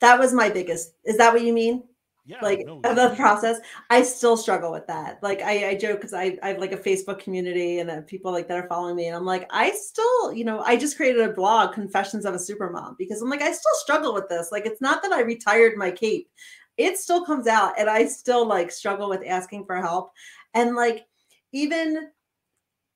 [0.00, 0.94] That was my biggest.
[1.04, 1.84] Is that what you mean?
[2.24, 3.58] Yeah, like no, of the process
[3.90, 5.20] i still struggle with that.
[5.22, 8.30] Like i, I joke because I, I have like a facebook community and uh, people
[8.30, 11.28] like that are following me and i'm like i still you know i just created
[11.28, 14.50] a blog confessions of a supermom because i'm like i still struggle with this.
[14.52, 16.28] Like it's not that i retired my cape.
[16.76, 20.12] It still comes out and i still like struggle with asking for help.
[20.54, 21.04] And like
[21.52, 22.08] even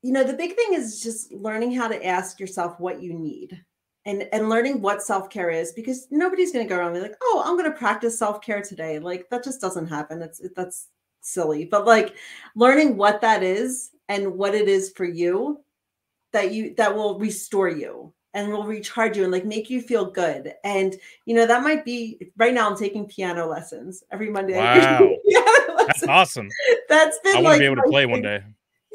[0.03, 3.61] you know the big thing is just learning how to ask yourself what you need
[4.07, 7.19] and and learning what self-care is because nobody's going to go around and be like
[7.23, 8.99] oh i'm going to practice self-care today.
[8.99, 10.23] Like that just doesn't happen.
[10.23, 10.89] It's it, that's
[11.21, 11.67] silly.
[11.67, 12.15] But like
[12.55, 15.61] learning what that is and what it is for you
[16.33, 20.11] that you that will restore you and will recharge you and like make you feel
[20.11, 20.55] good.
[20.63, 24.57] And you know that might be right now i'm taking piano lessons every monday.
[24.57, 25.11] Wow.
[25.87, 26.49] That's awesome.
[26.89, 28.43] that's been I want like to be able to play one day.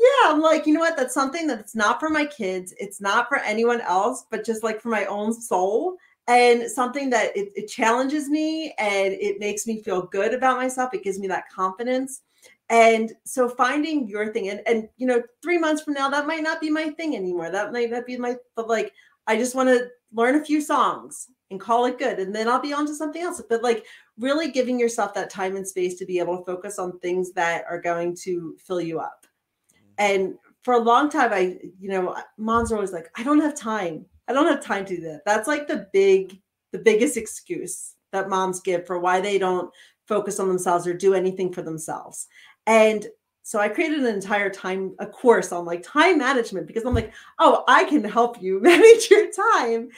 [0.01, 0.97] Yeah, I'm like, you know what?
[0.97, 2.73] That's something that's not for my kids.
[2.79, 5.97] It's not for anyone else, but just like for my own soul.
[6.27, 10.93] And something that it, it challenges me and it makes me feel good about myself.
[10.93, 12.21] It gives me that confidence.
[12.69, 16.41] And so finding your thing and, and you know, three months from now, that might
[16.41, 17.51] not be my thing anymore.
[17.51, 18.93] That might not be my, but like,
[19.27, 22.17] I just want to learn a few songs and call it good.
[22.17, 23.41] And then I'll be on to something else.
[23.47, 23.85] But like
[24.17, 27.65] really giving yourself that time and space to be able to focus on things that
[27.69, 29.27] are going to fill you up
[30.01, 33.55] and for a long time i you know moms are always like i don't have
[33.55, 35.23] time I don't have time to do that.
[35.25, 36.39] That's like the big,
[36.71, 39.69] the biggest excuse that moms give for why they don't
[40.07, 42.27] focus on themselves or do anything for themselves.
[42.65, 43.07] And
[43.43, 47.11] so I created an entire time a course on like time management because I'm like,
[47.39, 49.89] oh, I can help you manage your time.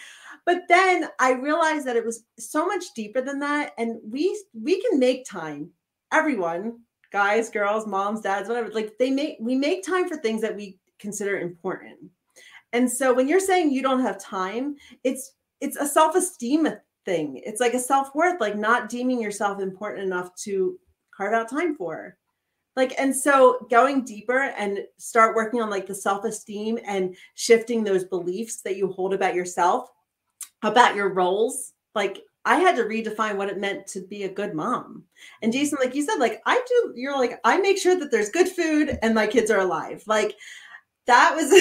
[0.48, 4.82] But then I realized that it was so much deeper than that and we we
[4.82, 5.70] can make time.
[6.12, 6.80] Everyone,
[7.14, 10.78] guys, girls, moms, dads, whatever, like they make we make time for things that we
[11.00, 11.98] consider important.
[12.74, 16.68] And so when you're saying you don't have time, it's it's a self-esteem
[17.06, 17.42] thing.
[17.46, 20.78] It's like a self-worth, like not deeming yourself important enough to
[21.16, 22.18] carve out time for.
[22.76, 28.06] Like and so going deeper and start working on like the self-esteem and shifting those
[28.06, 29.90] beliefs that you hold about yourself,
[30.64, 31.74] about your roles.
[31.94, 35.04] Like I had to redefine what it meant to be a good mom.
[35.42, 35.60] And mm-hmm.
[35.60, 38.50] Jason, like you said, like I do, you're like, I make sure that there's good
[38.50, 40.04] food and my kids are alive.
[40.08, 40.36] Like
[41.08, 41.52] that was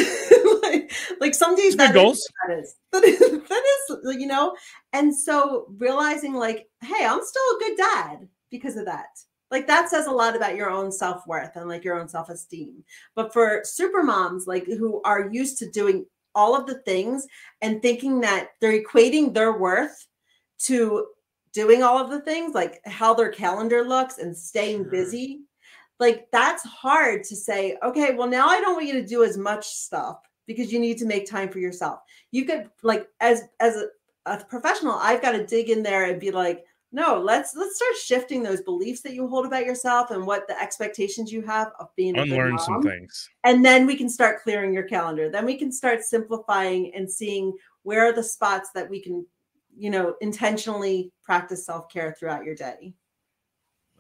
[0.63, 2.27] like, like some days Good goals.
[2.49, 4.55] that is that is that is you know
[4.93, 9.09] and so realizing like hey i'm still a good dad because of that
[9.51, 13.33] like that says a lot about your own self-worth and like your own self-esteem but
[13.33, 17.27] for super moms like who are used to doing all of the things
[17.61, 20.07] and thinking that they're equating their worth
[20.65, 21.07] to
[21.53, 24.91] doing all of the things like how their calendar looks and staying Sure.
[24.91, 25.41] busy
[26.01, 29.37] like that's hard to say okay well now i don't want you to do as
[29.37, 33.77] much stuff because you need to make time for yourself you could like as as
[33.77, 33.87] a,
[34.27, 37.95] a professional i've got to dig in there and be like no let's let's start
[37.97, 41.89] shifting those beliefs that you hold about yourself and what the expectations you have of
[41.97, 43.29] being Unlearn some things.
[43.45, 47.53] and then we can start clearing your calendar then we can start simplifying and seeing
[47.83, 49.25] where are the spots that we can
[49.77, 52.93] you know intentionally practice self-care throughout your day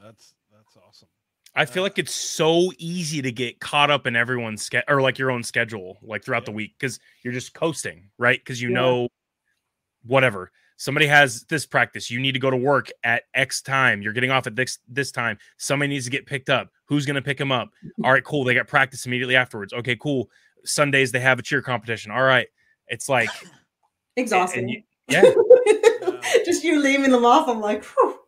[0.02, 1.08] That's that's awesome.
[1.54, 5.18] I feel like it's so easy to get caught up in everyone's schedule or like
[5.18, 8.38] your own schedule, like throughout the week, because you're just coasting, right?
[8.38, 8.76] Because you Yeah.
[8.76, 9.08] know,
[10.04, 14.00] whatever somebody has this practice, you need to go to work at X time.
[14.02, 15.36] You're getting off at this this time.
[15.58, 16.70] Somebody needs to get picked up.
[16.86, 17.70] Who's going to pick them up?
[18.04, 18.44] All right, cool.
[18.44, 19.72] They got practice immediately afterwards.
[19.74, 20.30] Okay, cool.
[20.64, 22.10] Sundays they have a cheer competition.
[22.12, 22.48] All right,
[22.88, 23.28] it's like
[24.16, 24.82] exhausting you-
[26.22, 26.42] yeah.
[26.44, 28.18] just you leaving them off i'm like Whew.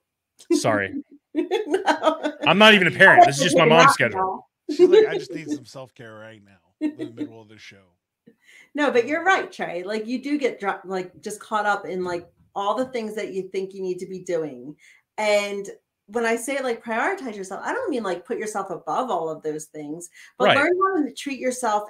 [0.58, 0.92] Sorry,
[1.34, 2.32] No.
[2.46, 3.24] I'm not even a parent.
[3.26, 4.48] This is just my mom's schedule.
[4.70, 7.58] She's like, I just need some self care right now in the middle of the
[7.58, 7.82] show.
[8.74, 9.82] No, but you're right, Trey.
[9.84, 13.32] Like you do get dro- like just caught up in like all the things that
[13.32, 14.76] you think you need to be doing.
[15.18, 15.68] And
[16.06, 19.42] when I say like prioritize yourself, I don't mean like put yourself above all of
[19.42, 20.56] those things, but Right.
[20.58, 21.88] learn how to treat yourself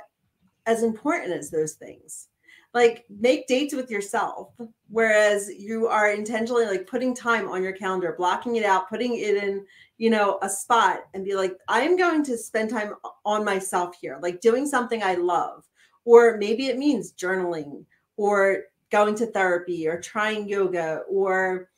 [0.66, 2.28] as important as those things.
[2.74, 4.50] Like make dates with yourself,
[4.88, 9.42] whereas you are intentionally like putting time on your calendar, blocking it out, putting it
[9.42, 9.64] in,
[9.96, 14.18] you know, a spot and be like, I'm going to spend time on myself here,
[14.20, 15.64] like doing something I love.
[16.04, 17.84] Or maybe it means journaling
[18.16, 21.68] or going to therapy or trying yoga or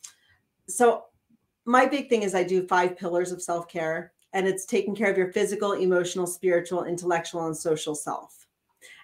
[0.68, 1.04] so
[1.64, 5.16] my big thing is i do five pillars of self-care and it's taking care of
[5.16, 8.45] your physical emotional spiritual intellectual and social self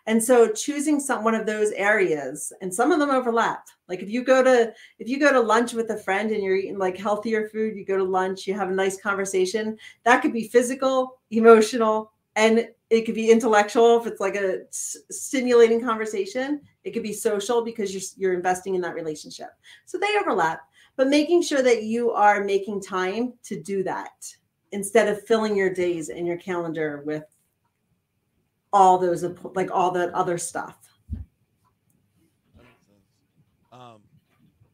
[0.07, 3.67] and so choosing some one of those areas and some of them overlap.
[3.89, 6.57] Like if you go to if you go to lunch with a friend and you're
[6.57, 10.33] eating like healthier food you go to lunch you have a nice conversation that could
[10.33, 16.61] be physical emotional and it could be intellectual if it's like a stimulating conversation.
[16.85, 19.51] It could be social because you're you're investing in that relationship.
[19.87, 20.63] So they overlap
[20.97, 24.13] but making sure that you are making time to do that
[24.73, 27.25] instead of filling your days and your calendar with
[28.73, 30.77] all those like all that other stuff.
[33.73, 34.03] Um,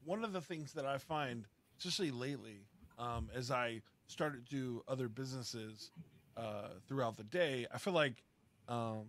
[0.05, 1.47] one of the things that I find,
[1.79, 2.67] especially lately,
[2.99, 5.93] um, as I started to do other businesses
[6.37, 8.23] uh, throughout the day, I feel like
[8.69, 9.07] um,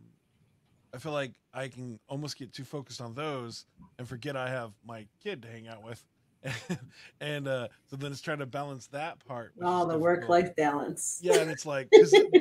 [0.94, 3.66] I feel like I can almost get too focused on those
[3.98, 6.04] and forget I have my kid to hang out with.
[7.22, 9.54] and uh, so then it's trying to balance that part.
[9.62, 11.90] oh the work life balance Yeah, and it's like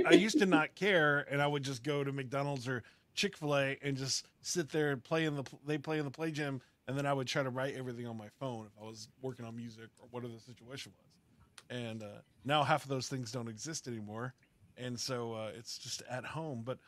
[0.07, 2.83] I used to not care, and I would just go to McDonald's or
[3.15, 6.11] Chick Fil A and just sit there and play in the they play in the
[6.11, 8.87] play gym, and then I would try to write everything on my phone if I
[8.87, 11.77] was working on music or whatever the situation was.
[11.77, 14.35] And uh, now half of those things don't exist anymore,
[14.77, 16.63] and so uh, it's just at home.
[16.65, 16.79] But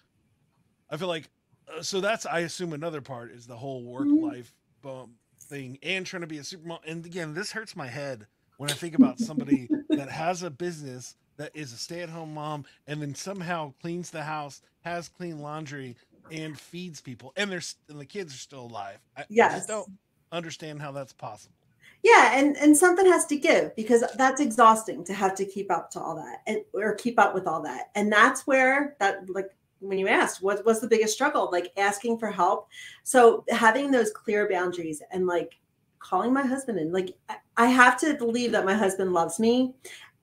[0.88, 1.28] I feel like
[1.76, 4.52] uh, so that's I assume another part is the whole work life
[4.82, 5.14] bum
[5.50, 6.78] thing and trying to be a supermom.
[6.86, 8.26] And again, this hurts my head
[8.56, 13.02] when I think about somebody that has a business that is a stay-at-home mom and
[13.02, 15.96] then somehow cleans the house, has clean laundry,
[16.30, 18.98] and feeds people, and there's and the kids are still alive.
[19.16, 19.24] I, I
[19.56, 19.90] just don't
[20.32, 21.54] understand how that's possible.
[22.04, 25.90] yeah and and something has to give because that's exhausting to have to keep up
[25.90, 29.50] to all that and or keep up with all that and that's where that like
[29.80, 32.68] when you asked what was the biggest struggle, like asking for help.
[33.02, 35.58] So having those clear boundaries and like
[35.98, 39.74] calling my husband and like I- I have to believe that my husband loves me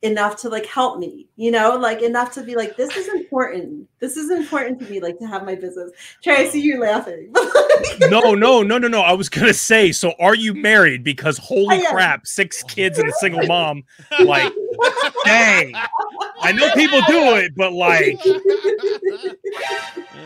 [0.03, 3.87] enough to like help me, you know, like enough to be like, this is important.
[3.99, 5.91] This is important to me, like to have my business.
[6.21, 7.31] Trey, I see you laughing.
[8.01, 9.01] no, no, no, no, no.
[9.01, 11.03] I was gonna say, so are you married?
[11.03, 13.83] Because holy crap, six kids and a single mom.
[14.23, 14.53] Like,
[15.25, 15.73] dang.
[16.41, 18.19] I know people do it, but like,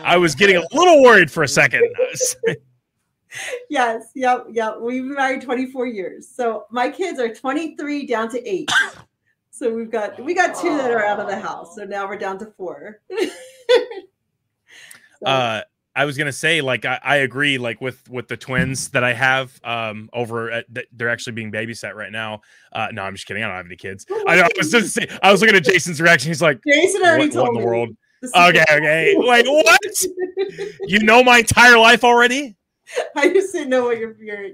[0.04, 1.88] I was getting a little worried for a second.
[3.70, 4.76] yes, yep, yep.
[4.80, 6.28] We've been married 24 years.
[6.28, 8.70] So my kids are 23 down to eight.
[9.62, 11.76] So we've got we got two that are out of the house.
[11.76, 13.00] So now we're down to four.
[15.24, 15.62] So, uh
[15.94, 19.12] I was gonna say, like, I, I agree, like with with the twins that I
[19.12, 22.40] have um over at th- they're actually being babysat right now.
[22.72, 23.44] Uh no, I'm just kidding.
[23.44, 24.04] I don't have any kids.
[24.26, 26.28] I, I was just say, I was looking at Jason's reaction.
[26.28, 27.66] He's like, Jason already what told in the me.
[27.66, 27.90] world?
[28.34, 29.16] Okay, okay.
[29.16, 30.04] Like what?
[30.88, 32.56] You know my entire life already?
[33.16, 34.48] I just didn't know what your your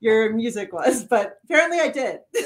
[0.00, 2.20] your music was, but apparently I did.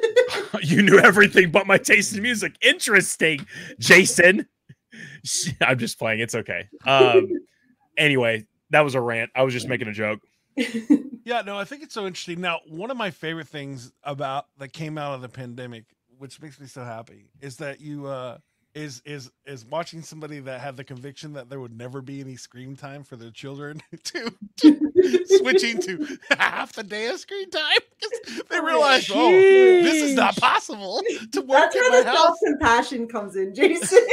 [0.62, 2.56] you knew everything but my taste in music.
[2.62, 3.46] Interesting,
[3.78, 4.46] Jason.
[5.60, 6.20] I'm just playing.
[6.20, 6.68] It's okay.
[6.86, 7.28] Um.
[7.96, 9.30] Anyway, that was a rant.
[9.34, 10.20] I was just making a joke.
[11.24, 12.40] Yeah, no, I think it's so interesting.
[12.40, 15.84] Now, one of my favorite things about that came out of the pandemic,
[16.18, 18.38] which makes me so happy, is that you uh
[18.74, 22.36] is is is watching somebody that had the conviction that there would never be any
[22.36, 24.81] screen time for their children to, to
[25.26, 27.62] switching to half the day of screen time
[28.00, 32.02] 'cause they oh, realized, oh, this is not possible to work That's in where my
[32.02, 32.18] the house.
[32.18, 34.06] self compassion comes in, Jason.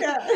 [0.00, 0.26] yeah.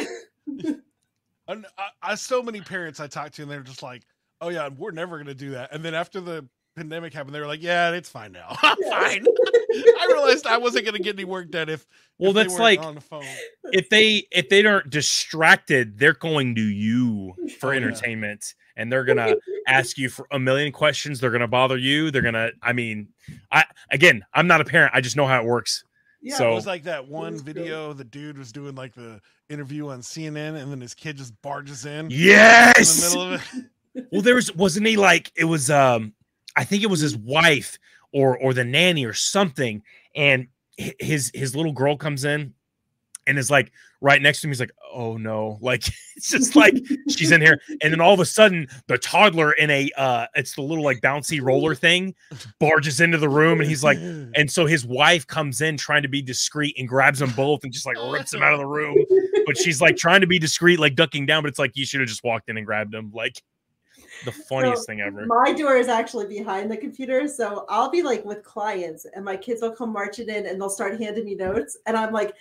[1.49, 4.03] And I, I so many parents I talk to, and they're just like,
[4.41, 6.47] "Oh yeah, we're never gonna do that." And then after the
[6.79, 8.57] pandemic happened, they were like, "Yeah, it's fine now.
[8.63, 8.91] I'm Yeah.
[8.91, 9.25] fine."
[9.75, 11.87] I realized I wasn't gonna get any work done if
[12.19, 13.25] Well, if that's weren't like on the phone.
[13.73, 17.77] if they if they aren't distracted, they're going to you for Oh, yeah.
[17.79, 19.35] entertainment, and they're gonna
[19.67, 21.21] ask you for a million questions.
[21.21, 22.11] They're gonna bother you.
[22.11, 22.51] They're gonna.
[22.63, 23.09] I mean,
[23.53, 24.93] I again, I'm not a parent.
[24.95, 25.85] I just know how it works.
[26.23, 26.37] Yeah.
[26.37, 27.55] So- It was like that one was good.
[27.57, 27.93] video.
[27.93, 31.85] The dude was doing like the interview on CNN, and then his kid just barges
[31.87, 33.03] in in the Yes.
[33.11, 33.43] middle of
[33.95, 34.07] it.
[34.13, 36.15] Well, there was wasn't he like it was um
[36.59, 37.79] I think it was his wife
[38.13, 39.81] or or the nanny or something,
[40.17, 42.53] and his his little girl comes in
[43.29, 44.51] and is like right next to him.
[44.51, 45.87] He's like, oh no, like
[46.17, 46.75] it's just like
[47.09, 50.57] she's in here, and then all of a sudden the toddler in a uh it's
[50.57, 52.13] the little like bouncy roller thing
[52.59, 53.99] barges into the room, and he's like.
[54.35, 57.73] And so his wife comes in trying to be discreet and grabs them both and
[57.73, 58.97] just like rips them out of the room.
[59.47, 61.43] But she's like trying to be discreet, like ducking down.
[61.43, 63.43] But it's like you should have just walked in and grabbed them, Like
[64.25, 65.27] the funniest thing ever.
[65.27, 69.37] My door is actually behind the computer, so I'll be like with clients, and my
[69.37, 72.35] kids will come marching in, and they'll start handing me notes, and I'm like,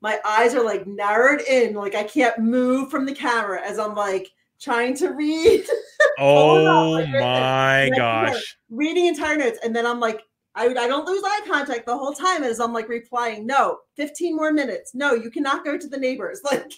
[0.00, 3.94] my eyes are like narrowed in, like I can't move from the camera as I'm
[3.94, 5.66] like trying to read,
[6.18, 8.56] Oh like my Right gosh.
[8.70, 10.22] reading entire notes, and then I'm like.
[10.54, 14.34] I, I don't lose eye contact the whole time as I'm like replying, no, 15
[14.34, 14.92] more minutes.
[14.92, 16.40] No, you cannot go to the neighbors.
[16.50, 16.72] Like,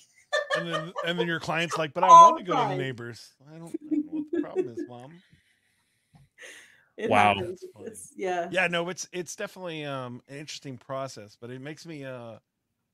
[0.56, 2.76] and then and then your client's like, "But I All want to go to the
[2.76, 3.32] neighbors.
[3.54, 3.74] I don't,
[4.54, 5.12] problem is, mom."
[6.96, 7.34] it Wow.
[7.34, 7.64] happens.
[7.80, 8.48] It's, yeah.
[8.50, 12.34] yeah no it's it's definitely um an interesting process but it makes me uh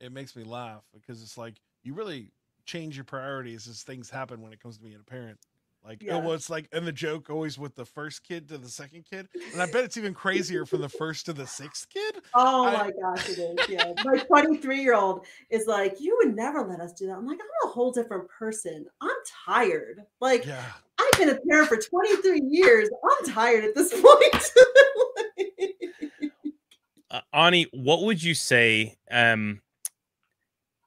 [0.01, 2.31] it makes me laugh because it's like you really
[2.67, 5.39] change your priorities as things happen when it comes to being a parent
[5.85, 6.19] like Yeah.
[6.19, 9.29] it was like and the joke always with the first kid to the second kid
[9.53, 12.73] and i bet it's even crazier from the first to the sixth kid Oh I-
[12.75, 13.69] my gosh, it is.
[13.69, 13.93] Yeah.
[14.05, 17.15] My 23 year old is like, You would never let us do that.
[17.17, 18.85] I'm like, I'm a whole different person.
[19.01, 20.05] I'm tired.
[20.21, 20.65] Like, yeah
[20.99, 22.89] I've been a parent for 23 years.
[23.05, 24.53] I'm tired at this point.
[27.11, 29.61] Uh, Ani, what would you say um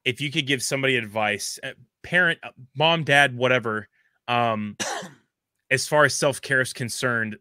[0.06, 1.72] if you could give somebody advice, uh,
[2.04, 3.88] parent, uh, mom, dad, whatever,
[4.28, 4.78] um
[5.72, 7.38] as far as self-care is concerned,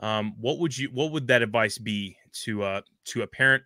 [0.00, 3.62] um what would you what would that advice be to uh to a parent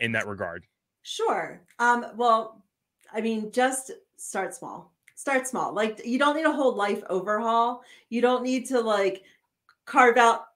[0.00, 0.64] in that regard?
[1.06, 1.62] sure.
[1.78, 2.64] Um, well,
[3.12, 4.92] I mean, just start small.
[5.16, 5.72] Start small.
[5.72, 7.82] Like, you don't need a whole life overhaul.
[8.10, 9.22] You don't need to like
[9.86, 10.48] carve out,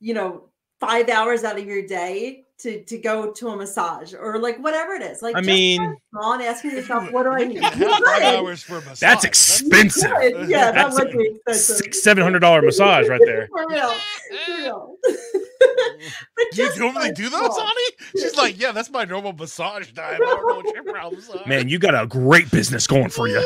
[0.00, 0.44] you know,
[0.80, 4.94] five hours out of your day to to go to a massage or like whatever
[4.94, 5.20] it is.
[5.20, 7.60] Like, I just mean, start small and asking yourself, what do I need?
[7.60, 9.00] can You have five hours for a massage.
[9.00, 10.10] that's expensive.
[10.10, 10.48] Good.
[10.48, 11.94] Yeah, that That's would a be expensive.
[11.94, 13.48] Seven hundred dollar massage right there.
[13.48, 13.90] For real.
[14.46, 14.96] For real.
[16.36, 17.60] but do you just normally do those, small.
[17.60, 18.10] Ani?
[18.18, 20.14] She's like, yeah, that's my normal massage time.
[20.14, 21.46] I don't know what your problems are.
[21.46, 23.38] Man, you got a great business going for you.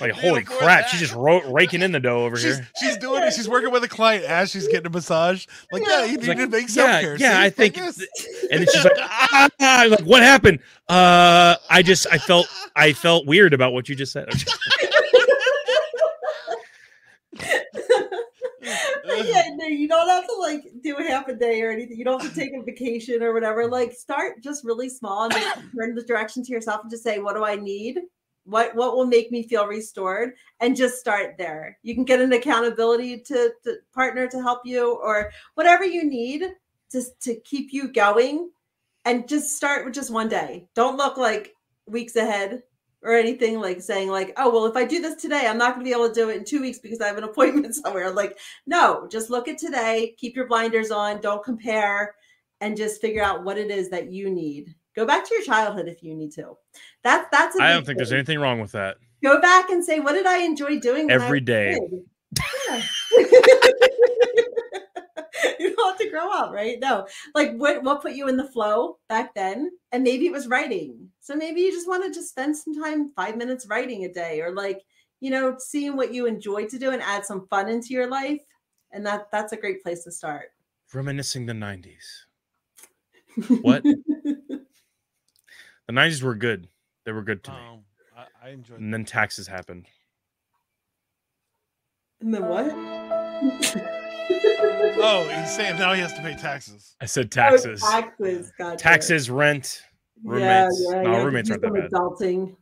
[0.00, 0.88] Like, holy crap, that.
[0.88, 2.68] she's just ro- raking in the dough over she's, here.
[2.80, 3.32] she's doing it.
[3.32, 5.46] She's working with a client as she's getting a massage.
[5.72, 7.16] Like, yeah, you need like, to make yeah, self care.
[7.16, 8.00] yeah, I think it's-
[8.50, 10.60] and then she's like, ah, ah, like, what happened?
[10.88, 12.46] Uh, I just, I felt,
[12.76, 14.28] I felt weird about what you just said.
[19.24, 21.96] Yeah, no, you don't have to like do half a day or anything.
[21.98, 23.66] You don't have to take a vacation or whatever.
[23.66, 27.18] Like start just really small and just turn the direction to yourself and just say,
[27.18, 27.98] what do I need?
[28.48, 30.32] What what will make me feel restored?
[30.60, 31.78] And just start there.
[31.82, 36.44] You can get an accountability to, to partner to help you or whatever you need
[36.90, 38.50] to, to keep you going.
[39.04, 40.66] And just start with just one day.
[40.74, 41.54] Don't look like
[41.86, 42.62] weeks ahead
[43.02, 45.84] or anything like saying like oh well if i do this today i'm not going
[45.84, 48.10] to be able to do it in two weeks because i have an appointment somewhere
[48.10, 48.36] like
[48.66, 52.14] no just look at today keep your blinders on don't compare
[52.60, 55.86] and just figure out what it is that you need go back to your childhood
[55.88, 56.54] if you need to
[57.04, 58.96] that's that's I don't think there's anything wrong with that.
[59.22, 61.78] go back and say what did i enjoy doing Every day.
[61.78, 62.02] kid?"
[62.68, 62.82] Yeah.
[65.58, 68.48] you don't have to grow up right no like what what put you in the
[68.48, 72.28] flow back then and maybe it was writing so maybe you just want to just
[72.30, 74.82] spend some time five minutes writing a day or like
[75.20, 78.42] you know seeing what you enjoy to do and add some fun into your life
[78.92, 80.50] and that that's a great place to start
[80.92, 82.24] Reminiscing the '90s.
[83.62, 83.82] What?
[85.88, 86.68] The '90s were good.
[87.04, 87.56] They were good to me.
[87.56, 87.80] Um,
[88.16, 88.78] I, I enjoyed.
[88.80, 89.86] And then taxes happened.
[92.20, 92.66] and then what
[95.00, 96.94] Oh, he's saying now he has to pay taxes.
[97.00, 97.80] I said Oh, taxes.
[97.80, 98.76] taxes gotcha.
[98.76, 99.82] Taxes, rent,
[100.24, 100.86] roommates.
[100.90, 101.90] yeah, No, you have to roommates aren't that bad.
[101.90, 102.56] adulting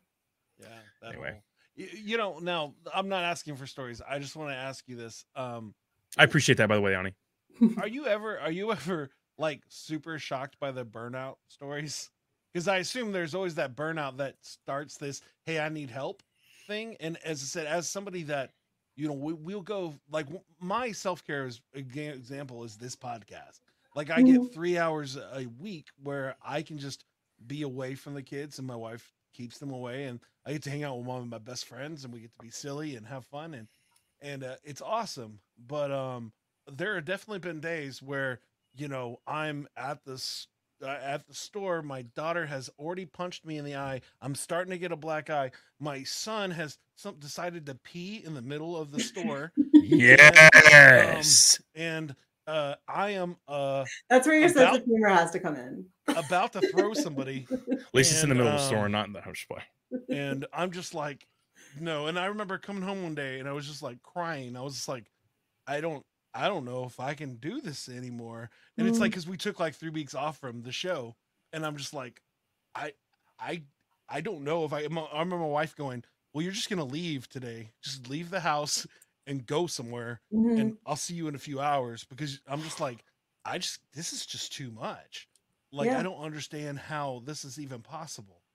[0.61, 0.67] Yeah.
[1.03, 1.31] That Anyway.
[1.33, 1.43] whole-
[1.75, 4.01] You, you know, now I'm not asking for stories.
[4.09, 5.25] I just want to ask you this.
[5.35, 5.75] Um,
[6.17, 7.15] I appreciate that, by the way, Ani.
[7.79, 12.11] are you ever are you ever like super shocked by the burnout stories?
[12.57, 16.23] Because I assume there's always that burnout that starts this "Hey, I need help"
[16.67, 16.97] thing.
[17.01, 18.55] And as I said, as somebody that
[18.97, 20.27] you know, we, we'll go like
[20.59, 23.61] my self care is example is this podcast.
[23.95, 24.55] Like I get Mhm.
[24.55, 27.05] three hours a week where I can just
[27.47, 30.71] be away from the kids, and my wife keeps them away, and I get to
[30.71, 33.07] hang out with one of my best friends, and we get to be silly and
[33.07, 33.69] have fun, and
[34.23, 35.41] and uh, it's awesome.
[35.59, 36.33] But um,
[36.67, 38.41] there have definitely been days where
[38.75, 40.49] you know I'm at this
[40.83, 41.83] uh, at the store.
[41.83, 44.01] My daughter has already punched me in the eye.
[44.21, 45.51] I'm starting to get a black eye.
[45.81, 51.61] My son has some decided to pee in the middle of the store, Yes.
[51.75, 52.15] and
[52.47, 55.85] uh, I am uh, that's where your sense About- of humor has to come in
[56.17, 58.93] about to throw somebody, At least it's in the and, middle of the store, um,
[58.93, 59.61] not in the house boy.
[60.09, 61.27] and I'm just like,
[61.81, 62.07] no.
[62.07, 64.57] And I remember coming home one day, and I was just like crying.
[64.57, 65.05] I was just like,
[65.67, 66.05] I don't.
[66.37, 68.51] I don't know if I can do this anymore.
[68.79, 69.01] And it's Mm.
[69.01, 71.17] like because we took like three weeks off from the show,
[71.53, 72.23] and I'm just like,
[72.75, 72.95] I,
[73.39, 73.65] I,
[74.09, 74.81] I don't know if I.
[74.81, 77.73] I remember my wife going, "Well, you're just gonna leave today.
[77.83, 78.87] Just leave the house
[79.27, 80.57] and go somewhere, Mhm.
[80.57, 83.05] and I'll see you in a few hours." Because I'm just like,
[83.45, 85.29] I just this is just too much.
[85.73, 85.95] Like Yeah.
[85.95, 88.46] I don't understand how this is even possible.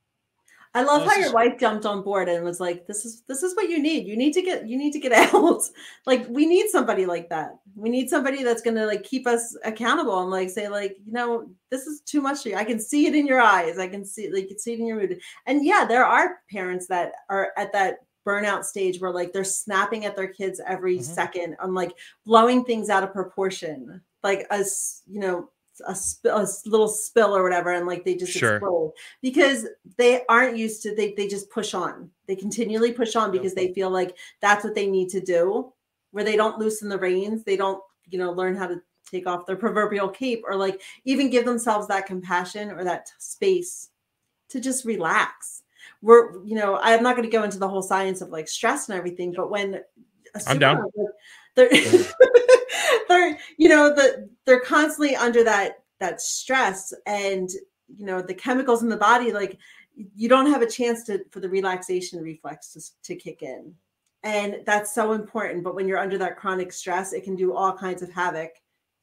[0.74, 3.56] I love how your wife jumped on board and was like, "This is this is
[3.58, 4.08] what you need.
[4.08, 5.62] You need to get you need to get out.
[6.06, 7.58] like we need somebody like that.
[7.76, 11.50] We need somebody that's gonna like keep us accountable and like say like, you know,
[11.72, 12.56] this is too much for you.
[12.56, 13.78] I can see it in your eyes.
[13.80, 15.20] I can see like you can see it in your mood.
[15.46, 20.06] And yeah, there are parents that are at that burnout stage where like they're snapping
[20.06, 21.04] at their kids every Mhm.
[21.04, 21.92] second and like
[22.26, 25.50] blowing things out of proportion, like us, you know.
[25.88, 28.56] A, sp- a little spill or whatever, and like they just Sure.
[28.58, 28.94] explode.
[29.22, 29.68] Because
[29.98, 32.12] they aren't used to they they just push on.
[32.28, 35.72] They continually push on because they feel like that's what they need to do
[36.12, 39.46] where they don't loosen the reins they don't you know learn how to take off
[39.46, 43.90] their proverbial cape or like even give themselves that compassion or that t- space
[44.50, 45.64] to just relax.
[46.02, 48.90] We're you know i'm not going to go into the whole science of like stress
[48.90, 50.78] and everything but when a I'm down.
[50.78, 51.14] supervisor-
[51.56, 51.70] they're,
[53.08, 57.50] they're you know the they're constantly under that that stress and
[57.88, 59.58] you know the chemicals in the body like
[60.16, 63.74] you don't have a chance to for the relaxation reflex to, to kick in.
[64.24, 67.76] And that's so important but when you're under that chronic stress it can do all
[67.76, 68.52] kinds of havoc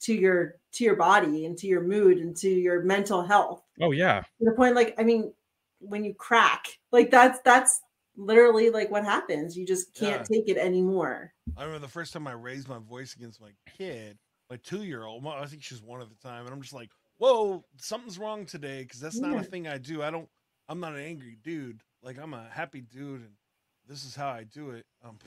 [0.00, 3.62] to your to your body and to your mood and to your mental health.
[3.80, 4.20] Oh yeah.
[4.20, 5.32] to the point like i mean
[5.80, 7.82] when you crack like that's that's
[8.18, 10.36] literally like what happens you just can't Yeah.
[10.36, 14.18] take it anymore I remember the first time I raised my voice against my kid,
[14.50, 15.24] my two year old.
[15.26, 18.82] I think she's one at the time, and I'm just like, "Whoa, something's wrong today,"
[18.82, 19.40] because that's not Yeah.
[19.40, 20.02] a thing I do.
[20.02, 20.28] I don't.
[20.68, 21.80] I'm not an angry dude.
[22.02, 23.32] Like I'm a happy dude, and
[23.86, 24.84] this is how I do it.
[25.02, 25.18] Um,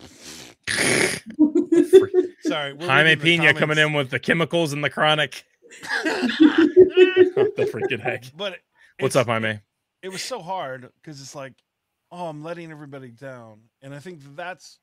[2.41, 5.43] sorry, we're Jaime reading the Pina coming in with the chemicals and the chronic.
[6.03, 8.25] the freaking heck.
[8.35, 8.57] But
[8.99, 9.59] What's it's- up, Jaime?
[10.03, 11.53] It was so hard because it's like,
[12.11, 14.79] oh, I'm letting everybody down, and I think that's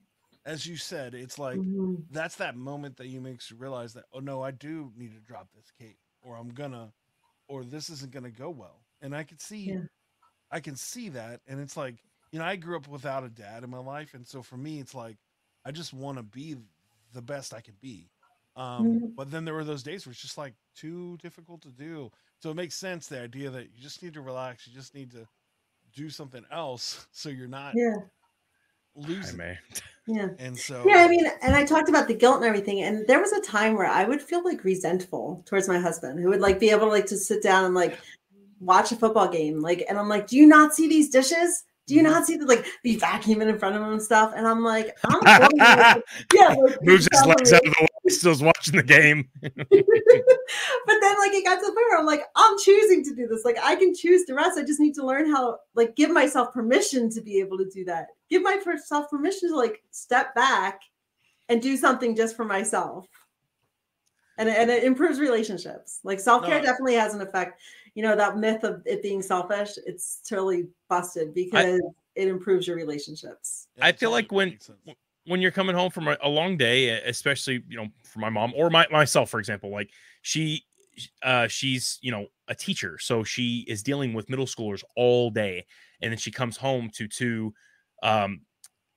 [0.47, 2.07] as you said, it's like Mhm.
[2.11, 5.20] that's that moment that you makes you realize that oh no, I do need to
[5.20, 6.93] drop this cape, or I'm gonna,
[7.49, 8.85] or this isn't gonna go well.
[9.01, 9.87] And I can see, Yeah.
[10.51, 13.64] I can see that, and it's like you know I grew up without a dad
[13.64, 15.18] in my life, and so for me it's like
[15.64, 16.57] I just want to be
[17.12, 18.11] the best I can be.
[18.57, 19.12] Um, Mhm.
[19.16, 22.11] But then there were those days where it's just like too difficult to do.
[22.41, 25.11] So it makes sense the idea that you just need to relax, you just need
[25.12, 25.29] to
[25.99, 27.97] do something else so you're not Yeah.
[28.97, 29.41] I losing.
[30.07, 30.29] Yeah.
[30.39, 33.21] And so Yeah, I mean, and I talked about the guilt and everything, and there
[33.21, 36.59] was a time where I would feel like resentful towards my husband, who would like
[36.61, 37.99] be able to like to sit down and like
[38.61, 41.65] watch a football game, like, and I'm like, do you not see these dishes?
[41.87, 42.11] Do you Mhm.
[42.11, 44.33] not see the like be vacuuming in front of him and stuff?
[44.37, 48.15] And I'm like, I'm going with- yeah, like, Moves his legs out of the way,
[48.15, 49.29] still's watching the game.
[49.43, 49.53] but
[51.01, 53.45] then like it got to the point where I'm like, I'm choosing to do this.
[53.45, 54.59] Like I can choose to rest.
[54.59, 57.85] I just need to learn how like give myself permission to be able to do
[57.85, 58.09] that.
[58.31, 60.81] Give myself permission to like step back
[61.49, 63.07] and do something just for myself.
[64.39, 66.01] And, it- and it improves relationships.
[66.05, 66.65] Like self-care No.
[66.65, 67.61] definitely has an effect.
[67.95, 71.81] You know, that myth of it being selfish, it's totally busted because
[72.15, 73.67] it improves your relationships.
[73.81, 74.79] I feel like when- sense.
[75.29, 78.53] When you're coming home from a, a long day, especially you know for my mom
[78.57, 79.91] or my myself, for example, like
[80.22, 80.64] she,
[81.22, 85.64] uh, she's you know a teacher, so she is dealing with middle schoolers all day,
[86.03, 87.55] and then she comes home to two
[88.03, 88.41] um,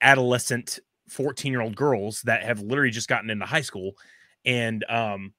[0.01, 0.79] adolescent
[1.09, 3.93] 14 year old girls that have literally just gotten into high school,
[4.45, 5.33] and um,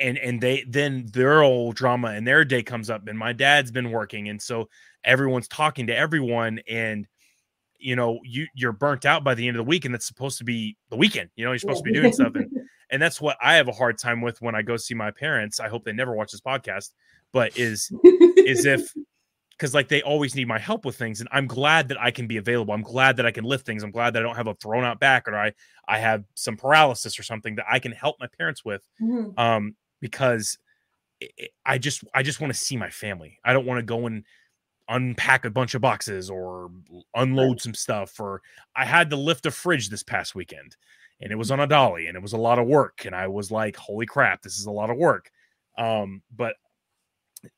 [0.00, 3.70] and and they then their old drama and their day comes up, and my dad's
[3.70, 4.68] been working, and so
[5.04, 7.06] everyone's talking to everyone, and
[7.78, 10.38] you know you you're burnt out by the end of the week and that's supposed
[10.38, 12.50] to be the weekend you know you're supposed to be doing stuff and
[12.90, 15.60] and that's what i have a hard time with when i go see my parents
[15.60, 16.90] i hope they never watch this podcast
[17.32, 17.90] but is
[18.36, 18.92] is if
[19.56, 22.26] because like they always need my help with things and i'm glad that i can
[22.26, 24.46] be available i'm glad that i can lift things i'm glad that i don't have
[24.46, 25.52] a thrown out back or i
[25.88, 29.38] i have some paralysis or something that i can help my parents with Mhm.
[29.38, 30.58] um because
[31.22, 31.28] i
[31.66, 34.24] I just i just want to see my family i don't want to go and
[34.88, 36.70] unpack a bunch of boxes or
[37.14, 38.40] unload some stuff or
[38.74, 40.76] i had to lift a fridge this past weekend
[41.20, 43.26] and it was on a dolly and it was a lot of work and i
[43.26, 45.30] was like holy crap this is a lot of work.
[45.76, 46.56] Um but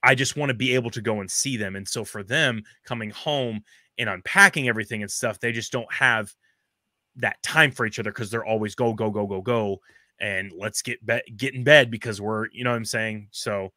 [0.03, 2.63] i just want to be able to go and see them and so for them
[2.85, 3.63] coming home
[3.99, 6.35] and unpacking everything and stuff they just don't have
[7.17, 9.81] that time for each other because they're always go go go go go
[10.21, 13.29] and let's get be- get in bed because we're you know what i'm saying?
[13.31, 13.73] So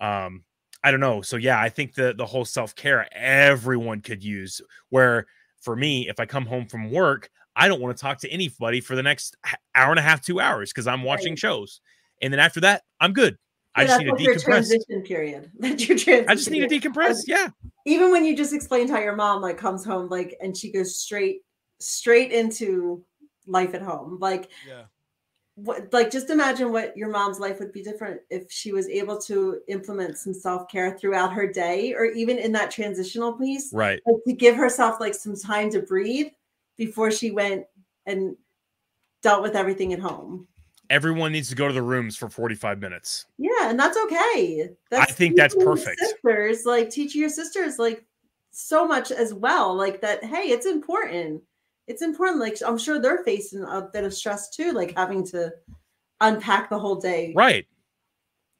[0.00, 0.44] um
[0.84, 4.60] i don't know so yeah i think the the whole self-care everyone could use
[4.90, 5.26] where
[5.60, 8.80] for me if i come home from work i don't want to talk to anybody
[8.80, 9.36] for the next
[9.74, 11.38] hour and a half two hours because i'm watching Right.
[11.38, 11.80] shows
[12.22, 13.36] and then after that i'm good
[13.74, 15.50] i just need to like your decompress transition period.
[15.58, 16.28] That's your transition.
[16.30, 16.82] i just need to period.
[16.94, 17.48] decompress yeah
[17.86, 20.96] even when you just explained how your mom like comes home like and she goes
[20.98, 21.40] straight
[21.78, 23.04] straight into
[23.46, 24.82] life at home like yeah.
[25.62, 29.18] What like just imagine what your mom's life would be different if she was able
[29.18, 34.00] to implement some self-care throughout her day or even in that transitional piece right.
[34.06, 36.28] like to give herself like some time to breathe
[36.76, 37.64] before she went
[38.06, 38.36] and
[39.22, 40.46] dealt with everything at home.
[40.88, 43.26] Everyone needs to go to the rooms for 45 minutes.
[43.38, 44.70] Yeah and that's okay.
[44.90, 46.00] That's I think that's perfect.
[46.00, 48.04] sisters like teaching your sisters like
[48.50, 51.42] so much as well like that hey it's important
[51.90, 55.50] it's important like i'm sure they're facing a bit of stress too like having to
[56.20, 57.66] unpack the whole day right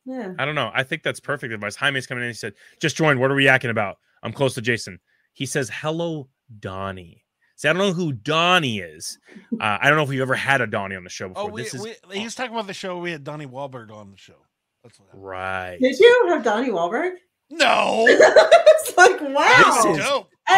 [0.05, 0.71] yeah I don't know.
[0.75, 1.77] I think that's perfect advice.
[1.77, 2.31] Jaime's coming in.
[2.31, 3.21] He said, "Just joined.
[3.21, 4.99] What are we yakking about?" I'm close to Jason.
[5.35, 6.29] He says, "Hello,
[6.59, 7.23] Donnie."
[7.57, 9.19] See, I don't know who Donnie is.
[9.61, 11.51] Uh, I don't know if we've ever had a Donnie on the show before.
[11.51, 12.97] Oh, we, this is we, he was talking about the show.
[12.99, 14.47] We had Donnie Wahlberg on the show.
[14.83, 15.23] That's what happened.
[15.23, 15.79] right.
[15.79, 17.17] did you have donnie Wahlberg?
[17.51, 20.07] No, it's like wow This is-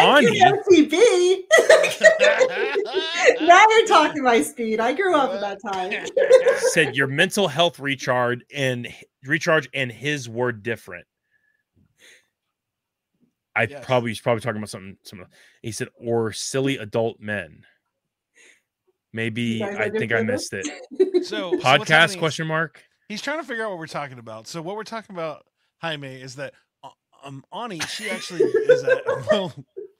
[0.01, 0.23] dope.
[0.23, 0.87] and Donnie.
[0.89, 1.43] QMTV.
[3.47, 5.91] now you're talking my speed i grew up at that time
[6.71, 8.87] Said your mental health recharge and
[9.25, 11.05] recharge and his were different.
[13.55, 13.85] I Yes.
[13.85, 14.97] probably he's probably talking about something.
[15.03, 15.27] Something.
[15.61, 17.65] He said, or silly adult men.
[19.11, 20.67] Maybe I think I missed it.
[21.23, 22.83] So, so Podcast happening is question mark.
[23.07, 24.45] He's trying to figure out what we're talking about.
[24.47, 25.45] So what we're talking about,
[25.77, 26.89] Jaime, is that uh,
[27.23, 29.53] um Ani, she actually is a well,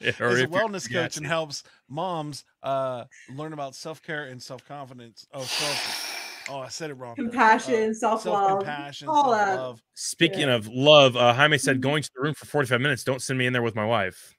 [0.20, 4.02] Or is a if you're- wellness yeah, coach and helps moms uh learn about self
[4.02, 5.26] care and self confidence.
[5.34, 6.10] Oh, self.
[6.50, 7.16] Oh, I said it wrong.
[7.16, 9.56] Compassion, self-love, compassion, all self that.
[9.56, 9.82] love.
[9.94, 11.82] Speaking of love, uh, Jaime said Mhm.
[11.82, 13.06] going to the room for 45 minutes.
[13.06, 14.36] Don't send me in there with my wife.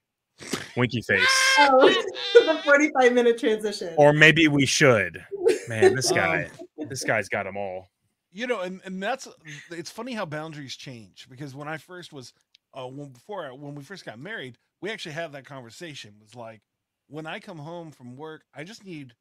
[0.76, 1.26] Winky face.
[1.58, 1.88] oh
[2.34, 5.24] the 45 minute transition Or maybe we should.
[5.68, 6.50] Man, this Um, guy,
[6.90, 7.88] this guy's got them all.
[8.32, 9.26] you know and, and that's
[9.70, 12.32] it's funny how boundaries change because when i first was
[12.76, 16.34] uh when before when we first got married we actually had that conversation it was
[16.34, 16.60] like
[17.08, 19.14] when i come home from work i just need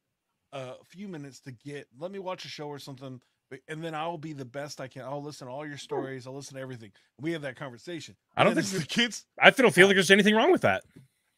[0.52, 3.20] a few minutes to get let me watch a show or something
[3.68, 5.02] and then I'll be the best I can.
[5.02, 5.78] I'll listen to all your hmm.
[5.78, 6.26] stories.
[6.26, 6.92] I'll listen to everything.
[7.20, 8.16] We have that conversation.
[8.36, 9.26] I don't And think as the kids.
[9.40, 10.84] I don't feel like there's anything wrong with that.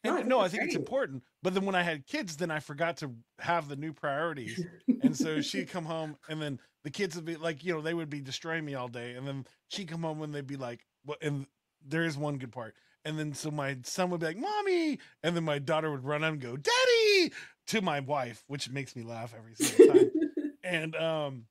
[0.03, 1.23] No, I And think no, I that's think it's important.
[1.43, 4.63] But then when I had kids, then I forgot to have the new priorities.
[5.01, 7.93] And so she'd come home, and then the kids would be like, you know, they
[7.93, 9.13] would be destroying me all day.
[9.13, 11.45] And then she'd come home and they'd be like, "What?" And
[11.85, 12.75] there is one good part.
[13.07, 16.23] And then so my son would be like, "Mommy," and then my daughter would run
[16.23, 17.31] out and go, "Daddy,"
[17.67, 20.11] to my wife, which makes me laugh every single time.
[20.63, 21.45] and um,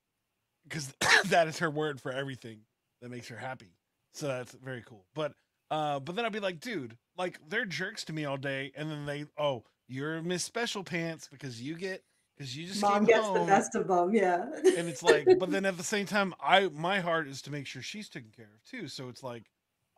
[0.64, 0.92] because
[1.30, 2.60] that is her word for everything
[3.00, 3.72] that makes her happy.
[4.12, 5.06] So that's very cool.
[5.14, 5.32] But
[5.70, 8.90] uh, but then I'd be like, dude, like they're jerks to me all day, and
[8.90, 12.02] then they, oh, you're Miss Special Pants because you get
[12.36, 14.14] because you just Mom gets home the best of them.
[14.14, 14.44] Yeah.
[14.54, 17.66] and it's like but then at the same time i my heart is to make
[17.66, 19.44] sure she's taken care of too so it's like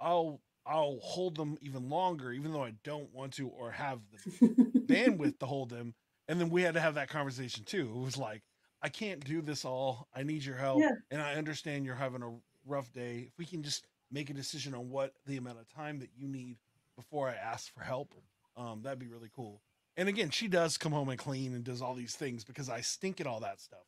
[0.00, 4.48] i'll i'll hold them even longer even though i don't want to or have the
[4.86, 5.94] bandwidth to hold them.
[6.30, 7.90] And then we had to have that conversation too.
[7.94, 8.42] It was like
[8.82, 10.08] i can't do this all.
[10.14, 10.80] I need your help.
[10.80, 10.92] Yeah.
[11.10, 12.32] and i understand you're having a
[12.66, 13.24] rough day.
[13.28, 16.28] If we can just make a decision on what the amount of time that you
[16.28, 16.56] need
[16.96, 18.14] before i ask for help
[18.56, 19.62] um, that'd be really cool.
[19.96, 22.80] And again she does come home and clean and does all these things because i
[22.80, 23.86] stink at all that stuff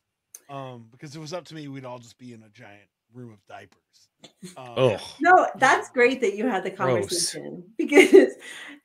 [0.49, 3.33] um, because it was up to me, we'd all just be in a giant room
[3.33, 3.77] of diapers.
[4.57, 7.31] Um, Oh, No, that's great that you had the Gross.
[7.31, 8.33] conversation because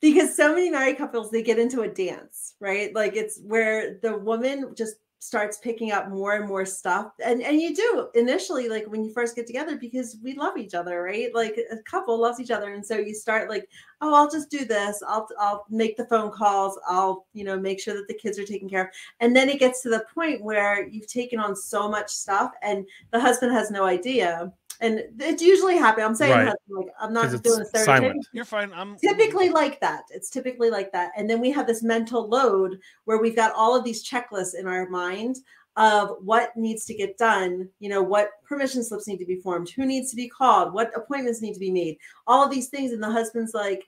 [0.00, 2.94] because so many married couples they get into a dance, right?
[2.94, 4.96] Like it's where the woman just
[5.26, 7.10] starts picking up more and more stuff.
[7.24, 10.72] And and you do initially like when you first get together because we love each
[10.72, 11.34] other right?
[11.34, 12.72] Like a couple loves each other.
[12.72, 13.68] And so you start like
[14.00, 15.02] oh i'll just do this.
[15.06, 16.78] I'll i'll make the phone calls.
[16.86, 18.88] I'll you know make sure that the kids are taken care of.
[19.18, 22.86] And then it gets to the point where you've taken on so much stuff and
[23.10, 26.48] the husband has no idea and it's usually happy i'm saying Right.
[26.48, 28.26] husband, like i'm not it's doing a stereotype silent.
[28.32, 28.72] You're fine.
[28.74, 30.02] I'm typically like that.
[30.10, 31.12] It's typically like that.
[31.16, 34.66] And then we have this mental load where we've got all of these checklists in
[34.66, 35.36] our mind
[35.76, 39.68] of what needs to get done, you know, what permission slips need to be formed,
[39.70, 42.92] who needs to be called, what appointments need to be made, all of these things.
[42.92, 43.86] And the husband's like,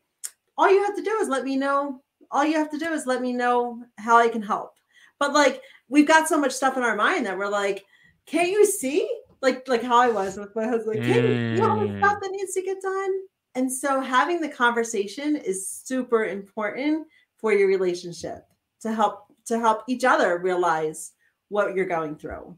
[0.59, 2.03] all you have to do is let me know.
[2.31, 4.75] All you have to do is let me know how I can help.
[5.19, 7.85] But like, we've got so much stuff in our mind that we're like,
[8.27, 9.09] can't you see?
[9.41, 10.99] Like, like how I was with my husband.
[10.99, 11.99] Like, can't you know all the Mm.
[11.99, 13.11] stuff that needs to get done?
[13.55, 17.07] And so having the conversation is super important
[17.39, 18.47] for your relationship
[18.81, 21.13] to help to help each other realize
[21.49, 22.57] what you're going through.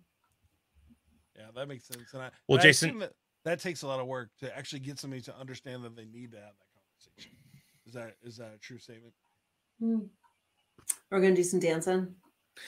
[1.37, 2.13] Yeah, that makes sense.
[2.15, 3.13] And I, Well, and Jason- assume that,
[3.45, 6.33] that takes a lot of work to actually get somebody to understand that they need
[6.33, 7.37] to have that conversation.
[7.87, 9.15] Is that is that a true statement?
[9.81, 12.15] We're gonna do some dancing.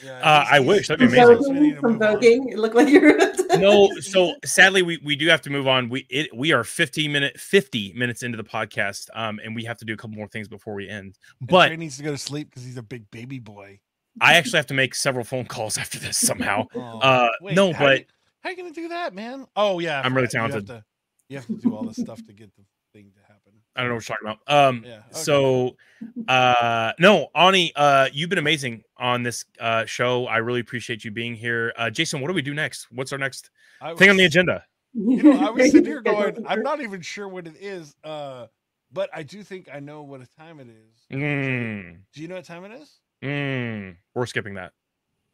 [0.05, 0.19] Yeah.
[0.21, 1.53] Uh, I wish, that'd be amazing.
[1.55, 2.17] we need Voguing, to some move on.
[2.21, 2.53] voguing.
[2.53, 3.19] It looked like you're
[3.59, 3.91] no.
[4.01, 5.89] So sadly, we we do have to move on.
[5.91, 9.77] We it we are 15 minute 50 minutes into the podcast, um, and we have
[9.79, 11.19] to do a couple more things before we end.
[11.41, 13.81] But Trey needs to go to sleep because he's a big baby boy.
[14.21, 16.67] I actually have to make several phone calls after this somehow.
[16.75, 18.05] Oh, Uh, no, how but- you-
[18.41, 19.47] how you gonna do that, man?
[19.55, 20.49] Oh yeah, I I'm really forgot.
[20.49, 20.67] You have talented.
[20.69, 20.85] to-
[21.29, 22.67] You have to do all this stuff to get the thing to happen.
[23.77, 24.69] I don't know what you're talking about.
[24.69, 24.99] Um, Yeah.
[24.99, 25.13] okay.
[25.13, 25.77] So,
[26.29, 30.27] uh, no, Ani, uh, you've been amazing on this uh show.
[30.27, 31.73] I really appreciate you being here.
[31.77, 32.89] Uh, Jason, what do we do next?
[32.91, 33.51] What's our next
[33.81, 34.65] I thing on the agenda?
[34.95, 38.47] You know, I was sitting here going, I'm not even sure what it is, uh,
[38.93, 41.07] but I do think I know what a time it is.
[41.11, 43.01] Mm, Do you know what time it is?
[43.23, 44.73] mm, we're skipping that.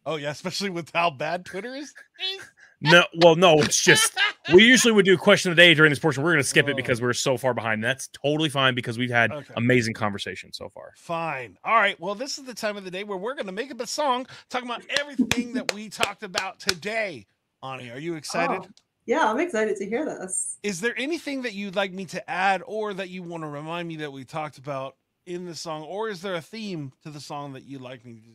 [0.06, 1.92] Oh yeah, especially with how bad Twitter is.
[2.80, 4.12] No, well, no, it's just
[4.54, 6.22] we usually would do a question of the day during this portion.
[6.22, 6.70] We're going to skip Oh.
[6.70, 7.82] it because we're so far behind.
[7.82, 9.54] That's totally fine because we've had Okay.
[9.56, 10.92] amazing conversation so far.
[10.96, 11.58] Fine.
[11.64, 11.98] All right.
[11.98, 13.86] Well, this is the time of the day where we're going to make up a
[13.86, 17.26] song talking about everything that we talked about today.
[17.64, 18.60] Ani, are you excited?
[18.62, 18.68] Oh,
[19.06, 20.58] yeah, I'm excited to hear this.
[20.62, 23.88] Is there anything that you'd like me to add or that you want to remind
[23.88, 24.94] me that we talked about
[25.26, 25.82] in the song?
[25.82, 28.32] Or is there a theme to the song that you'd like me to do?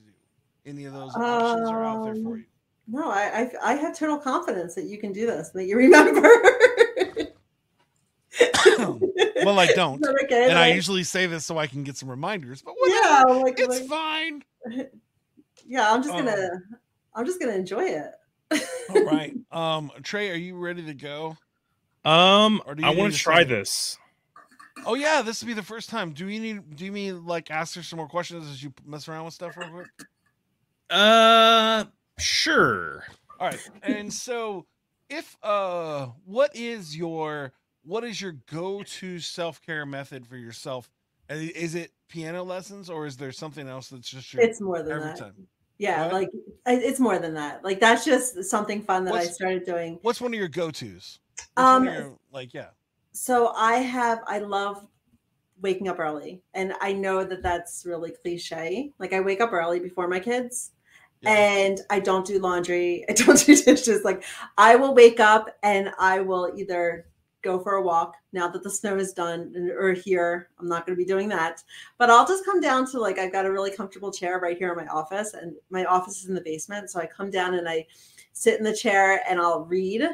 [0.66, 2.46] Any of those options are out there for Um, you.
[2.88, 6.22] No, I, I I have total confidence that you can do this, that you remember.
[9.44, 10.04] well, I don't.
[10.24, 10.50] Okay?
[10.50, 13.30] And I usually say this so I can get some reminders, but whatever.
[13.30, 14.44] yeah, like, It's like- fine.
[15.66, 16.50] yeah, I'm just Um, gonna
[17.16, 18.12] I'm just gonna enjoy it.
[18.90, 19.34] All right.
[19.52, 21.38] Um, Trey, are you ready to go?
[22.06, 23.98] Um, Or do you I want to to try this.
[24.86, 26.12] Oh yeah, this will be the first time.
[26.12, 29.08] Do you need do you mean like ask her some more questions as you mess
[29.08, 29.88] around with stuff real quick?
[30.90, 31.86] Uh,
[32.18, 33.04] sure.
[33.40, 33.70] All right.
[33.82, 34.66] And so
[35.10, 37.54] if uh what is your
[37.84, 40.90] what is your go-to self-care method for yourself?
[41.30, 44.94] Is it piano lessons or is there something else that's just your It's more than
[44.94, 45.18] every that.
[45.18, 45.48] time?
[45.80, 46.14] Yeah, What?
[46.14, 46.30] like
[46.66, 47.64] it's more than that.
[47.64, 50.00] Like that's just something fun that I started doing.
[50.02, 51.20] What's one of your go-tos?
[51.56, 52.70] What's Um, your, like yeah.
[53.12, 54.86] So I have I love
[55.62, 58.92] waking up early, and I know that that's really cliche.
[59.00, 60.72] Like I wake up early before my kids,
[61.26, 63.06] and I don't do laundry.
[63.10, 64.04] I don't do dishes.
[64.04, 64.24] Like
[64.58, 67.08] I will wake up and I will either
[67.44, 70.50] go for a walk now that the snow is done or here.
[70.60, 71.62] I'm not going to be doing that,
[71.98, 74.72] but I'll just come down to like I've got a really comfortable chair right here
[74.72, 76.90] in my office, and my office is in the basement.
[76.90, 77.86] So I come down and I
[78.32, 80.08] sit in the chair and I'll read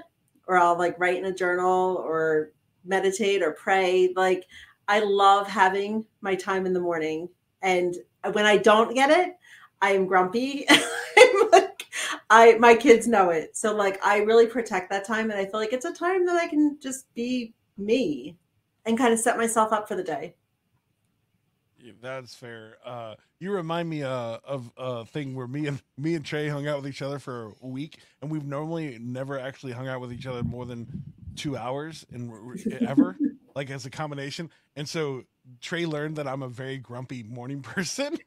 [0.47, 2.51] or I'll like write in a journal or
[2.83, 4.11] meditate or pray.
[4.15, 4.45] Like
[4.87, 7.29] I love having my time in the morning.
[7.61, 7.95] And
[8.33, 9.37] when I don't get it,
[9.81, 10.65] I am grumpy.
[10.69, 11.85] I'm like,
[12.29, 13.55] I my kids know it.
[13.57, 16.35] So like I really protect that time and I feel like it's a time that
[16.35, 18.37] I can just be me
[18.85, 20.35] and kind of set myself up for the day.
[21.81, 22.77] Yeah, that's fair.
[22.85, 26.67] Uh, you remind me uh, of a thing where me and me and Trey hung
[26.67, 30.11] out with each other for a week, and we've normally never actually hung out with
[30.11, 31.03] each other more than
[31.37, 32.33] two hours in
[32.85, 33.17] ever,
[33.55, 34.49] like as a combination.
[34.75, 35.23] And so
[35.61, 38.17] Trey learned that I'm a very grumpy morning person.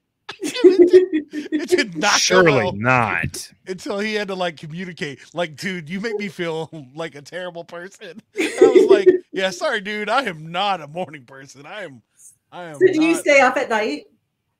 [1.33, 3.51] it, did, not Surely not.
[3.67, 5.21] until he had to like communicate.
[5.35, 8.21] Like, dude, you make me feel like a terrible person.
[8.35, 11.67] And I was like, yeah, sorry, dude, I am not a morning person.
[11.67, 12.03] I am.
[12.51, 12.75] I am.
[12.75, 14.05] So do you stay up at night?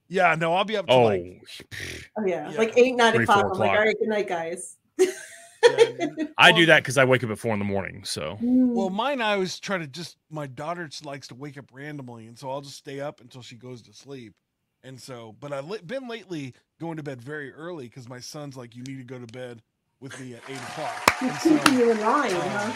[0.09, 1.43] yeah, no, I'll be up to Oh, like
[2.19, 2.59] Oh yeah, Yeah.
[2.59, 3.45] like eight, nine Three, o'clock.
[3.45, 3.71] I'm like, o'clock.
[3.71, 4.77] all right, good night, guys.
[4.99, 5.07] Yeah.
[6.39, 8.03] I do that because I wake up at four in the morning.
[8.05, 8.75] So mm.
[8.75, 10.17] Well, mine, I always try to just.
[10.31, 13.55] My daughter likes to wake up randomly, and so I'll just stay up until she
[13.57, 14.35] goes to sleep.
[14.85, 18.57] And so, but I've li- been lately going to bed very early because my son's
[18.57, 19.63] like, "You need to go to bed
[20.01, 22.73] with me at eight o'clock." And so, you in line, um, huh?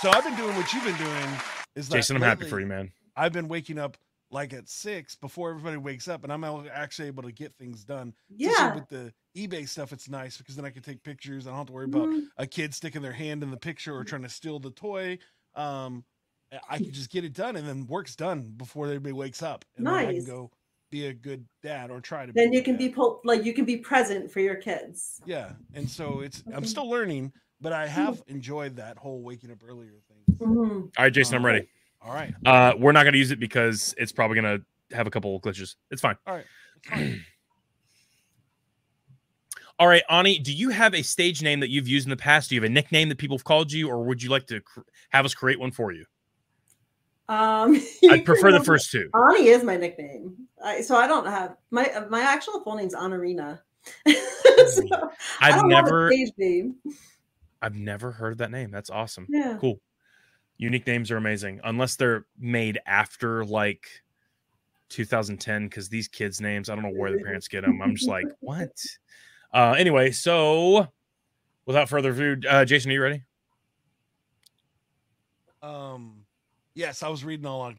[0.00, 1.28] so I've been doing what you've been doing.
[1.76, 2.90] Is that Jason, I'm happy for you, man.
[3.14, 3.98] I've been waking up
[4.30, 6.42] like at six before everybody wakes up, and I'm
[6.72, 8.14] actually able to get things done.
[8.30, 8.74] Especially Yeah.
[8.74, 11.46] with the eBay stuff, it's nice because then I can take pictures.
[11.46, 12.28] I don't have to worry about Mhm.
[12.38, 15.18] a kid sticking their hand in the picture or trying to steal the toy.
[15.54, 16.04] Um,
[16.50, 19.64] I- I can just get it done, and then work's done before everybody wakes up,
[19.76, 20.16] and then I Nice.
[20.24, 20.50] can go
[20.90, 22.32] be a good dad or try to.
[22.32, 22.96] Then be you can good be dad.
[22.96, 25.20] po- like you can be present for your kids.
[25.26, 25.52] yeah.
[25.74, 29.94] And so it's I'm still learning, but I have enjoyed that whole waking up earlier
[30.08, 30.36] thing.
[30.38, 30.82] Mhm.
[30.82, 31.68] All right, Jason, I'm ready.
[32.00, 35.06] All right, Uh, we're not going to use it because it's probably going to have
[35.06, 35.74] a couple of glitches.
[35.90, 36.16] It's fine.
[36.26, 36.44] all right.
[36.76, 37.24] It's fine.
[39.80, 42.48] All right, Ani, do you have a stage name that you've used in the past?
[42.48, 44.60] Do you have a nickname that people have called you, or would you like to
[44.60, 46.04] cr- have us create one for you?
[47.28, 49.08] Um, I'd prefer the first two.
[49.14, 52.94] Ani is my nickname, I, so I don't have my uh, my actual full name's
[52.94, 53.60] Anarina.
[54.06, 54.12] so,
[55.40, 56.74] I I've don't have a never, stage name.
[57.62, 58.70] I've never heard that name.
[58.70, 59.26] That's awesome.
[59.30, 59.56] Yeah.
[59.60, 59.80] Cool.
[60.58, 63.86] Unique names are amazing, unless they're made after like
[64.90, 65.64] 2010.
[65.64, 67.80] Because these kids' names, I don't know where the parents get them.
[67.82, 68.70] I'm just like, what?
[69.52, 70.88] Uh, anyway, so
[71.66, 73.22] without further ado, uh, Jason, are you ready?
[75.62, 76.23] Um,
[76.74, 77.78] yes, I was reading all on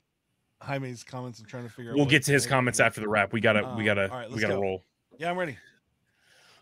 [0.61, 1.97] Jaime's comments and trying to figure out.
[1.97, 3.33] We'll get to his comments after the wrap.
[3.33, 4.61] We gotta, we Um, gotta, right, we gotta go.
[4.61, 4.83] roll.
[5.17, 5.57] Yeah, I'm ready.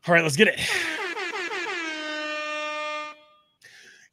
[0.07, 0.59] All right, let's get it.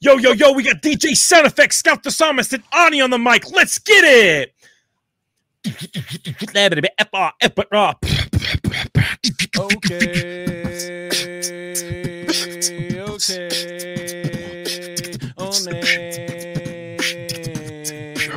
[0.02, 3.18] Yo, yo, yo, we got DJ Sound Effects, Scout the Psalmist, and Ani on the
[3.18, 3.50] mic.
[3.50, 4.54] Let's get it.
[9.58, 10.30] Okay.
[13.10, 15.32] Okay.
[15.36, 16.39] Oh, name.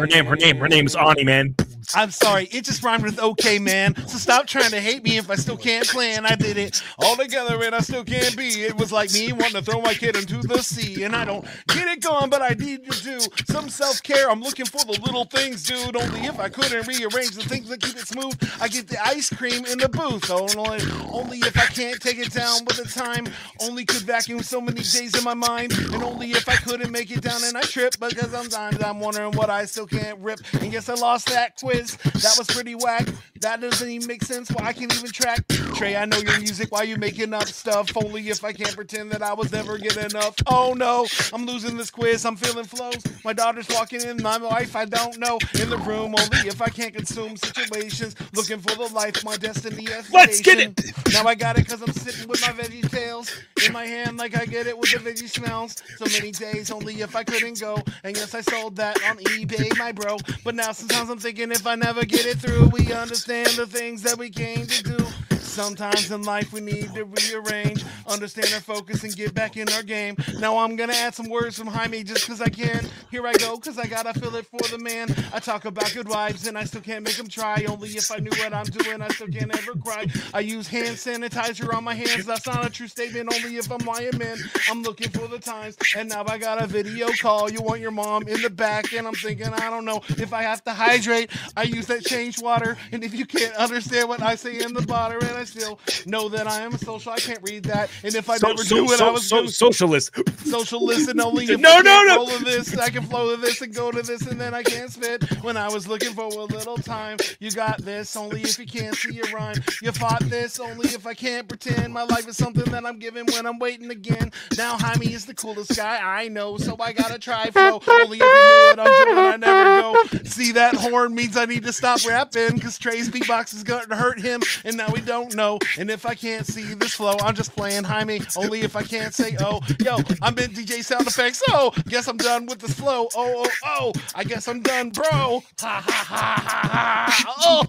[0.04, 1.56] Her name, her name, her name is Ani, man.
[1.96, 3.96] I'm sorry, it just rhymed with okay, man.
[4.08, 6.26] So stop trying to hate me if I still can't plan.
[6.26, 8.64] I did it all together and I still can't be.
[8.64, 11.04] It was like me wanting to throw my kid into the sea.
[11.04, 14.30] And I don't get it going, but I need to do some self care.
[14.32, 15.96] I'm looking for the little things, dude.
[15.96, 19.30] Only if I couldn't rearrange the things that keep it smooth, I get the ice
[19.30, 20.32] cream in the booth.
[20.32, 20.80] Only,
[21.12, 23.28] only if I can't take it down with the time.
[23.62, 25.74] Only could vacuum so many days in my mind.
[25.74, 27.96] And only if I couldn't make it down and I trip.
[28.00, 30.40] Because sometimes I'm wondering what I still can't rip.
[30.60, 31.83] And guess I lost that quiz.
[31.92, 33.08] That was pretty whack.
[33.42, 35.46] That doesn't even make sense why I can't even track.
[35.76, 37.92] Trey, I know your music while you making up stuff.
[37.98, 40.36] Only if I can't pretend that I was never good enough.
[40.48, 42.26] Oh no, I'm losing this quiz.
[42.26, 43.04] I'm feeling flows.
[43.26, 44.22] My daughter's walking in.
[44.24, 45.40] My wife, I don't know.
[45.60, 48.16] In the room, only if I can't consume situations.
[48.34, 49.88] Looking for the life, my destiny.
[50.12, 50.94] Let's get it.
[51.12, 53.30] Now I got it because I'm sitting with my veggie tails
[53.66, 55.84] in my hand like I get it with the veggie smells.
[55.98, 57.82] So many days, only if I couldn't go.
[58.04, 60.18] And yes, I sold that on eBay, my bro.
[60.44, 64.04] But now sometimes I'm thinking if I never get it through, we understand the things
[64.04, 65.33] that we came to do.
[65.54, 69.84] Sometimes in life we need to rearrange, understand our focus and get back in our
[69.84, 70.16] game.
[70.40, 72.88] Now I'm gonna add some words from Jaime just cause I can.
[73.12, 75.16] Here I go, cause I gotta feel it for the man.
[75.32, 77.64] I talk about good vibes and I still can't make them try.
[77.70, 80.08] Only if I knew what I'm doing, I still can't ever cry.
[80.34, 82.26] I use hand sanitizer on my hands.
[82.26, 84.40] That's not a true statement, only if I'm lying, man.
[84.72, 87.52] I'm looking for the times, and now I got a video call.
[87.52, 90.42] You want your mom in the back, and I'm thinking, I don't know if I
[90.42, 91.30] have to hydrate.
[91.56, 94.82] I use that change water, and if you can't understand what I say in the
[94.82, 97.90] bottle, and I still know that I am a social, I can't read that.
[98.04, 100.12] And if I So- never so- do what so- I was so- gonna socialist.
[100.46, 102.16] socialist and only if No, I no, no.
[102.18, 104.64] roll of this, I can flow to this and go to this, and then I
[104.64, 105.24] can't spit.
[105.44, 108.96] When I was looking for a little time, you got this only if you can't
[108.96, 109.56] see your rhyme.
[109.82, 111.94] You fought this only if I can't pretend.
[111.94, 114.32] My life is something that I'm giving when I'm waiting again.
[114.58, 117.82] Now Jaime is the coolest guy I know, so I gotta try flow.
[117.88, 120.04] Only if you knew what I'm doing, I never go.
[120.26, 124.20] See that horn means I need to stop rapping, cause Trey's beatbox is gonna hurt
[124.20, 125.60] him, and now we don't know.
[125.78, 128.22] And if I can't see this flow, I'm just playing Jaime.
[128.38, 131.42] Only if I can't say oh, yo, I'm in DJ sound effects.
[131.50, 133.08] Oh, guess I'm done with this flow.
[133.16, 135.44] Oh, oh, oh, I guess I'm done, bro.
[135.60, 137.36] Ha ha ha ha ha.
[137.46, 137.68] Oh.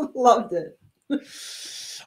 [0.14, 0.78] Loved it.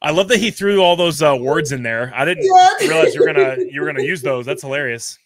[0.01, 2.11] I love that he threw all those uh, words in there.
[2.15, 2.73] I didn't Yeah.
[2.87, 4.45] realize you were gonna you were gonna use those.
[4.45, 5.17] That's hilarious.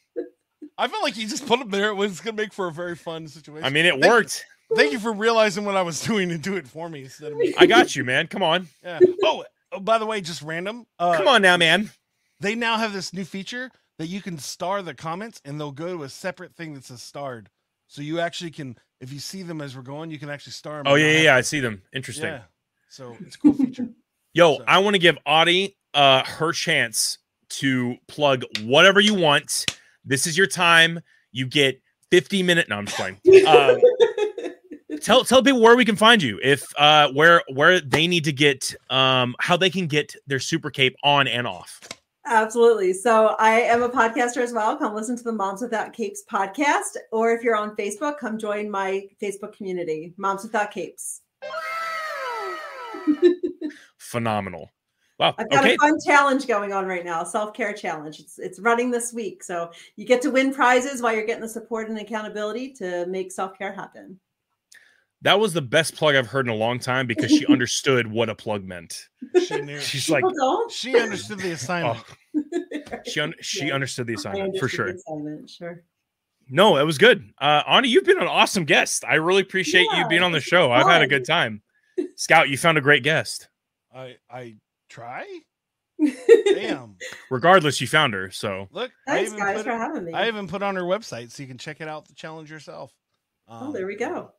[0.77, 1.89] I felt like he just put him there.
[1.89, 3.65] It was gonna make for a very fun situation.
[3.65, 4.45] I mean, it Thank- worked.
[4.75, 7.37] Thank you for realizing what I was doing and do it for me instead of
[7.37, 7.53] me.
[7.57, 8.27] I got you, man.
[8.27, 8.99] Come on, Yeah.
[9.23, 10.85] Oh, oh, by the way, just random.
[10.99, 11.89] Uh, come on now, man.
[12.41, 15.97] They now have this new feature that you can star the comments, and they'll go
[15.97, 17.49] to a separate thing that says starred.
[17.87, 20.77] So you actually can, if you see them as we're going, you can actually star
[20.77, 20.87] them.
[20.87, 21.35] Oh yeah, yeah, yeah.
[21.37, 21.81] I see them.
[21.93, 22.25] Interesting.
[22.25, 22.41] Yeah.
[22.89, 23.87] So it's a cool feature.
[24.33, 27.17] Yo, So- I want to give Audie uh her chance
[27.49, 29.65] to plug whatever you want.
[30.07, 31.01] This is your time.
[31.31, 31.81] You get
[32.11, 32.69] 50 minute.
[32.69, 33.19] No, I'm just playing.
[33.45, 33.75] Uh,
[35.01, 36.39] tell tell people where we can find you.
[36.41, 40.71] If uh where where they need to get um how they can get their super
[40.71, 41.79] cape on and off.
[42.25, 42.91] Absolutely.
[42.91, 44.75] So I am a podcaster as well.
[44.75, 46.97] Come listen to the Moms Without Capes podcast.
[47.13, 51.21] Or if you're on Facebook, come join my Facebook community, Moms Without Capes.
[53.97, 54.71] Phenomenal.
[55.19, 55.33] Wow.
[55.37, 55.73] I've got Okay.
[55.73, 58.19] a fun challenge going on right now, self-care challenge.
[58.19, 59.43] It's it's running this week.
[59.43, 63.31] So you get to win prizes while you're getting the support and accountability to make
[63.31, 64.19] self-care happen.
[65.23, 68.29] That was the best plug I've heard in a long time because she understood what
[68.29, 69.07] a plug meant.
[69.43, 69.79] She knew.
[69.79, 70.23] She's like,
[70.69, 72.03] She understood the assignment.
[73.07, 73.73] she un- she Yeah.
[73.73, 74.89] understood the I assignment for sure.
[74.89, 75.83] assignment, Sure.
[76.49, 77.31] No, it was good.
[77.41, 79.03] Uh Ani, you've been an awesome guest.
[79.03, 80.71] I really appreciate you being on the it's show.
[80.71, 81.61] I've had a good time.
[82.15, 83.49] Scout, you found a great guest.
[83.93, 84.55] I I
[84.89, 85.25] try.
[86.53, 86.95] Damn.
[87.31, 88.31] Regardless, you found her.
[88.31, 90.13] So Look, I even guys, put for it, having me.
[90.13, 92.07] I even put on her website so you can check it out.
[92.07, 92.93] The challenge yourself.
[93.47, 94.31] oh, there we go.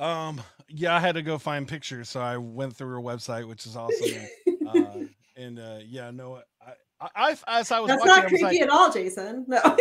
[0.00, 3.66] Um, yeah, I had to go find pictures, so I went through her website, which
[3.66, 4.26] is awesome.
[4.66, 4.94] uh,
[5.36, 8.60] and uh, yeah, no, I, I, I as I was That's watching, not creepy like,
[8.62, 9.44] at all, Jason.
[9.46, 9.76] No, I'm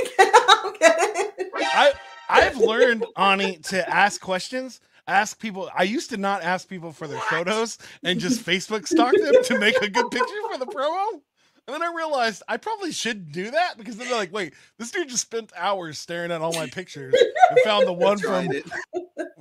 [0.74, 1.32] kidding.
[1.56, 1.94] I,
[2.28, 4.82] I've learned Ani to ask questions.
[5.10, 5.72] Ask people.
[5.76, 9.60] I used to not ask people for their photos and just Facebook stalk them to
[9.60, 11.22] make a good picture for the promo.
[11.66, 14.92] And then I realized I probably should do that because then they're like, wait, this
[14.92, 17.16] dude just spent hours staring at all my pictures
[17.50, 18.66] and found the one from it.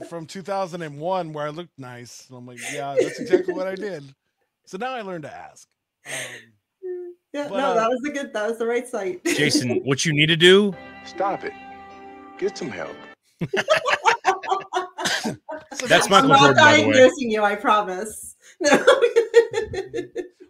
[0.09, 2.27] from 2001 where I looked nice.
[2.29, 4.05] And I'm like, yeah, that's exactly what I did.
[4.65, 5.69] So now I learned to ask.
[6.07, 6.13] Um,
[7.35, 8.33] Yeah, But, no, uh, that was the good.
[8.33, 9.23] That was the right site.
[9.25, 11.53] Jason, what you need to do Stop it.
[12.39, 12.97] Get some help.
[15.75, 17.43] So That's now- Michael I'm not by the diagnosing you.
[17.45, 18.35] I promise.
[18.61, 18.85] No.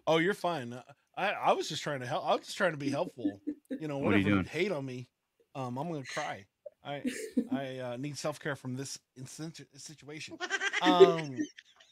[0.07, 0.73] Oh, you're fine.
[1.15, 2.25] I, I was just trying to help.
[2.25, 3.39] I was just trying to be helpful.
[3.79, 5.07] You know, What you you hate on me,
[5.53, 6.45] um, I'm gonna cry.
[6.83, 7.03] I
[7.51, 10.37] I uh, need self care from this instant situation.
[10.81, 11.37] Um,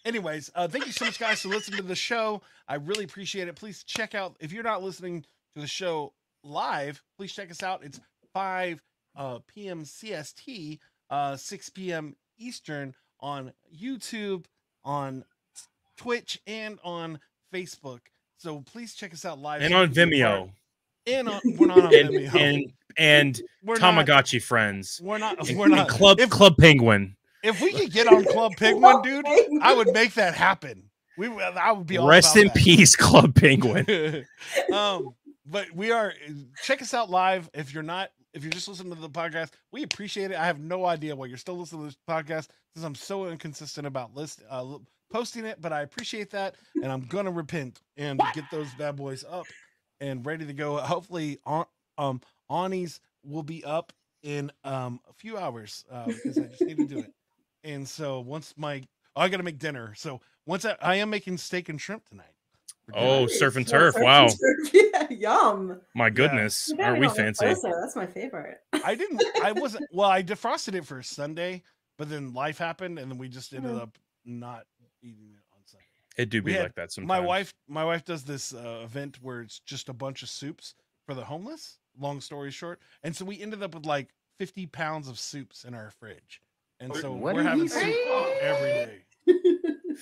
[0.06, 2.42] anyways, uh, thank you so much, guys, for listening to the show.
[2.68, 3.56] I really appreciate it.
[3.56, 5.22] Please check out if you're not listening
[5.56, 6.14] to the show
[6.44, 7.04] live.
[7.18, 7.84] Please check us out.
[7.84, 8.00] It's
[8.34, 8.82] five
[9.16, 9.84] uh, p.m.
[9.84, 10.80] CST,
[11.12, 12.16] uh, six p.m.
[12.38, 14.46] Eastern on YouTube,
[14.84, 15.24] on
[15.98, 17.20] Twitch, and on
[17.54, 18.00] Facebook.
[18.38, 20.52] So please check us out live and on you can be a part- Vimeo
[21.08, 22.36] And on, we're not on and Vimeo.
[22.36, 24.06] and, and we're not.
[24.06, 25.00] Tamagotchi friends.
[25.04, 25.50] We're not.
[25.50, 25.88] And, We're not.
[25.90, 27.16] Club If, Club Penguin.
[27.44, 29.26] if we could get on Club Penguin, dude,
[29.62, 30.84] I would make that happen.
[31.18, 32.56] We, would- I would be all Rest about in that.
[32.58, 34.26] peace, Club Penguin.
[34.72, 35.16] um,
[35.50, 36.14] but we are
[36.64, 37.50] check us out live.
[37.56, 40.38] If you're not, if you're just listening to the podcast, we appreciate it.
[40.38, 43.88] I have no idea why you're still listening to this podcast since I'm so inconsistent
[43.88, 44.78] about list uh,
[45.12, 49.26] posting it, but I appreciate that, and I'm gonna repent and get those bad boys
[49.28, 49.48] up
[50.00, 50.78] and ready to go.
[50.78, 51.66] Hopefully, on
[51.98, 56.78] um Ani's will be up in um a few hours uh, because I just need
[56.78, 57.14] to do it.
[57.64, 58.84] And so once my
[59.16, 59.94] oh, I got to make dinner.
[59.96, 62.37] So once I, I am making steak and shrimp tonight.
[62.88, 63.06] For dinner.
[63.06, 63.40] Oh, Nice.
[63.40, 63.94] surf and Yeah, turf.
[63.94, 64.26] surf Wow.
[64.26, 64.74] and turf.
[64.74, 65.82] Yeah, yum.
[65.94, 67.46] My goodness, You gotta are go we fancy?
[67.46, 67.72] closer.
[67.82, 68.58] That's my favorite.
[68.84, 69.24] I didn't.
[69.44, 69.86] I wasn't.
[69.94, 71.64] Well, I defrosted it for Sunday,
[71.98, 73.82] but then life happened, and then we just ended Mhm.
[73.82, 74.66] up not
[75.04, 75.86] eating it on Sunday.
[76.18, 77.08] It do be had- like that sometimes.
[77.08, 80.74] My wife, my wife does this uh, event where it's just a bunch of soups
[81.06, 81.78] for the homeless.
[82.00, 84.10] Long story short, and so we ended up with like
[84.40, 86.42] fifty pounds of soups in our fridge,
[86.80, 88.40] and so What we're having soup say?
[88.42, 89.02] every day.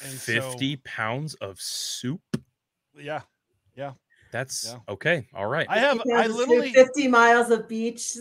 [0.03, 2.19] And so- 50 pounds of soup.
[2.99, 3.21] Yeah,
[3.75, 3.93] Yeah.
[4.31, 4.79] That's Yeah.
[4.89, 5.27] okay.
[5.33, 5.65] All right.
[5.69, 6.01] I have.
[6.13, 8.17] I literally, 50 miles of beach.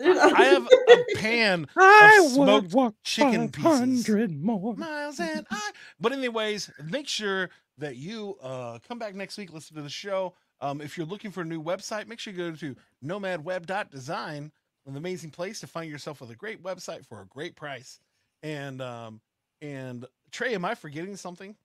[0.00, 4.08] I have a pan I smoked walk chicken pieces.
[4.30, 4.76] more.
[4.76, 5.70] miles and I.
[6.00, 10.34] But anyways, make sure that you uh, come back next week, listen to the show.
[10.60, 14.52] Um, if you're looking for a new website, make sure you go to nomadweb.design,
[14.86, 17.98] an amazing place to find yourself with a great website for a great price.
[18.42, 19.20] And um,
[19.60, 21.56] and Trey, am I forgetting something?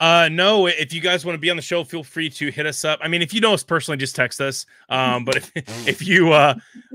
[0.00, 2.66] Uh, no, if you guys want to be on the show, feel free to hit
[2.66, 3.00] us up.
[3.02, 4.64] I mean, if you know us personally, just text us.
[4.88, 5.52] Um, but if,
[5.88, 6.54] if you uh,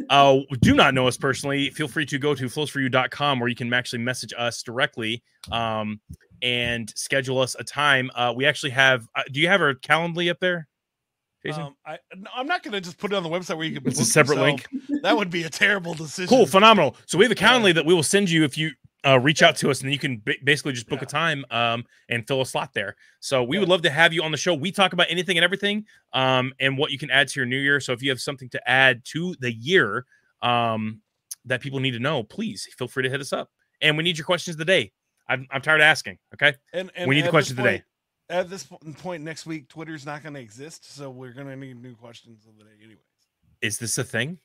[0.10, 3.74] uh, do not know us personally, feel free to go to flowsforyou.com where you can
[3.74, 6.00] actually message us directly um,
[6.42, 8.10] and schedule us a time.
[8.16, 10.68] Uh, we actually have, uh, do you have our Calendly up there?
[11.52, 13.78] Um, I, no, I'm not going to just put it on the website where you
[13.78, 13.86] can.
[13.86, 14.66] it's a separate yourself.
[14.72, 15.02] link.
[15.04, 16.30] That would be a terrible decision.
[16.30, 16.96] Cool, phenomenal.
[17.06, 17.50] So we have a Yeah.
[17.50, 18.72] Calendly that we will send you if you
[19.06, 21.06] uh, reach out to us, and you can ba- basically just book Yeah.
[21.06, 22.96] a time um, and fill a slot there.
[23.20, 24.54] So we would love to have you on the show.
[24.54, 27.58] We talk about anything and everything, um, and what you can add to your new
[27.58, 27.80] year.
[27.80, 30.06] So if you have something to add to the year
[30.42, 31.02] um,
[31.46, 33.50] that people need to know, please feel free to hit us up.
[33.82, 34.92] And we need your questions of the day.
[35.28, 36.18] I'm, I'm tired of asking.
[36.34, 37.84] Okay, And, and we need the questions of the day.
[38.30, 38.68] At this
[39.00, 42.46] point next week, Twitter's not going to exist, so we're going to need new questions
[42.48, 43.04] of the day, anyways.
[43.62, 44.40] Is this a thing?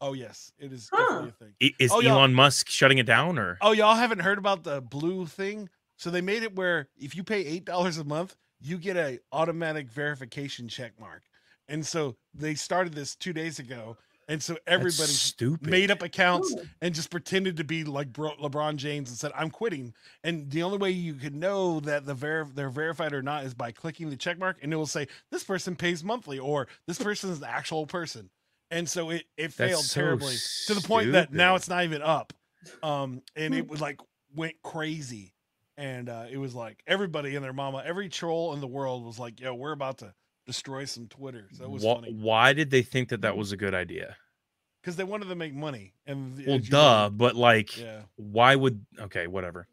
[0.00, 0.98] Oh yes, it is Huh.
[1.02, 1.54] definitely a thing.
[1.62, 4.80] I- Is Oh, Elon Musk shutting it down, or Oh, y'all haven't heard about the
[4.80, 5.68] blue thing?
[5.96, 9.18] So they made it where if you pay eight dollars a month, you get a
[9.32, 11.22] automatic verification check mark.
[11.68, 13.96] And so they started this two days ago,
[14.28, 15.12] and so everybody
[15.62, 16.62] made up accounts Oh.
[16.80, 20.62] and just pretended to be like Bro- LeBron James and said, "I'm quitting." And the
[20.62, 24.10] only way you can know that the ver- they're verified or not is by clicking
[24.10, 27.40] the check mark, and it will say this person pays monthly or this person is
[27.40, 28.30] the actual person.
[28.70, 30.34] And so it it That's failed so terribly
[30.66, 32.32] to the point that now it's not even up.
[32.82, 34.00] Um, and it was like
[34.34, 35.34] went crazy,
[35.76, 39.18] and uh, it was like everybody and their mama, every troll in the world was
[39.18, 40.12] like, "Yo, we're about to
[40.46, 43.52] destroy some Twitter." So it was Wha- funny why did they think that that was
[43.52, 44.16] a good idea?
[44.82, 45.94] because they wanted to make money.
[46.06, 49.66] And Well, duh, know- but like, yeah, why would okay, whatever.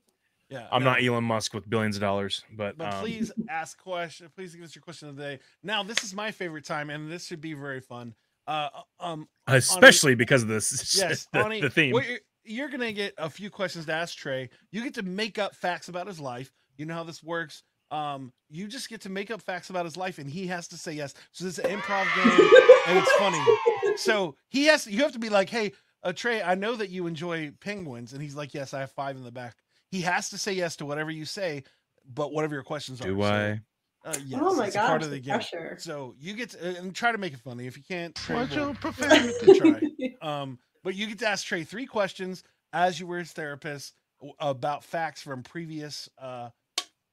[0.50, 0.68] yeah.
[0.72, 0.89] I'm no.
[0.89, 4.32] not Elon Musk with billions of dollars, but, But um, please ask question.
[4.36, 5.39] Please give us your question of the day.
[5.62, 8.16] Now, this is my favorite time, and this should be very fun.
[8.48, 8.70] Uh,
[9.00, 11.94] um, especially because of this, yes, the, Ani, the theme.
[11.94, 14.50] what you're, you're gonna get a few questions to ask Trey.
[14.72, 16.52] You get to make up facts about his life.
[16.78, 17.64] You know how this works.
[17.91, 20.78] Um, you just get to make up facts about his life, and he has to
[20.78, 21.14] say yes.
[21.32, 22.50] So this is an improv game,
[22.88, 23.39] and it's funny.
[23.96, 24.88] So he has.
[24.88, 25.72] You have to be like, "Hey,
[26.02, 29.16] uh, Trey, I know that you enjoy penguins," and he's like, "Yes, I have five
[29.18, 29.56] in the back."
[29.91, 31.64] He has to say yes to whatever you say,
[32.12, 33.04] but whatever your questions are.
[33.06, 33.60] Do So, I?
[34.06, 35.36] Uh, yes, oh my it's a part of the the game.
[35.36, 35.76] pressure.
[35.80, 37.68] So you get to, and try to make it funny.
[37.68, 39.60] If you can't, Trey Watch will- your profanity.
[39.60, 39.82] try.
[40.22, 43.93] Um, but you get to ask Trey three questions as you were his therapist
[44.39, 46.49] about facts from previous uh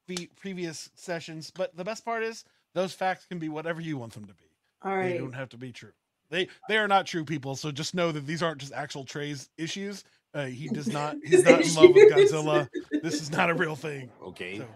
[0.06, 1.50] fe- previous sessions.
[1.50, 4.44] But the best part is those facts can be whatever you want them to be.
[4.82, 5.90] All They don't have to be true.
[6.30, 7.56] They they are not true people.
[7.56, 10.04] So just know that these aren't just actual Trey's issues.
[10.32, 11.16] Uh, he does not.
[11.24, 12.68] He's not in love with Godzilla.
[13.02, 14.08] This is not a real thing.
[14.22, 14.58] Okay.
[14.58, 14.66] So,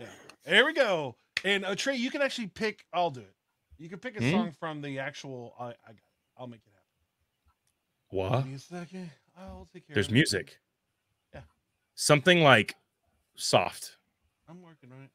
[0.00, 0.06] yeah.
[0.44, 1.14] There we go.
[1.44, 2.86] And uh, Trey, you can actually pick.
[2.92, 3.34] I'll do it.
[3.78, 4.30] You can pick a Hmm?
[4.30, 5.54] song from the actual.
[5.58, 5.98] I, I got it.
[6.38, 8.44] I'll make it happen.
[8.44, 8.50] What?
[8.50, 9.10] Give second.
[9.36, 9.94] I'll take care.
[9.94, 10.58] There's music.
[11.34, 11.40] Yeah.
[11.94, 12.74] Something like
[13.36, 13.96] soft.
[14.48, 15.10] I'm working on it.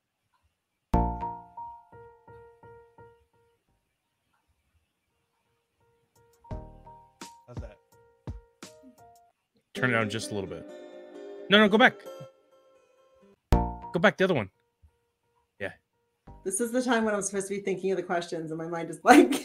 [7.48, 7.78] How's that?
[9.74, 10.68] Turn it down just a little bit.
[11.50, 11.96] No, no, go back.
[13.52, 14.50] Go back the other one.
[16.46, 18.68] This is the time when I'm supposed to be thinking of the questions, and my
[18.68, 19.30] mind is like.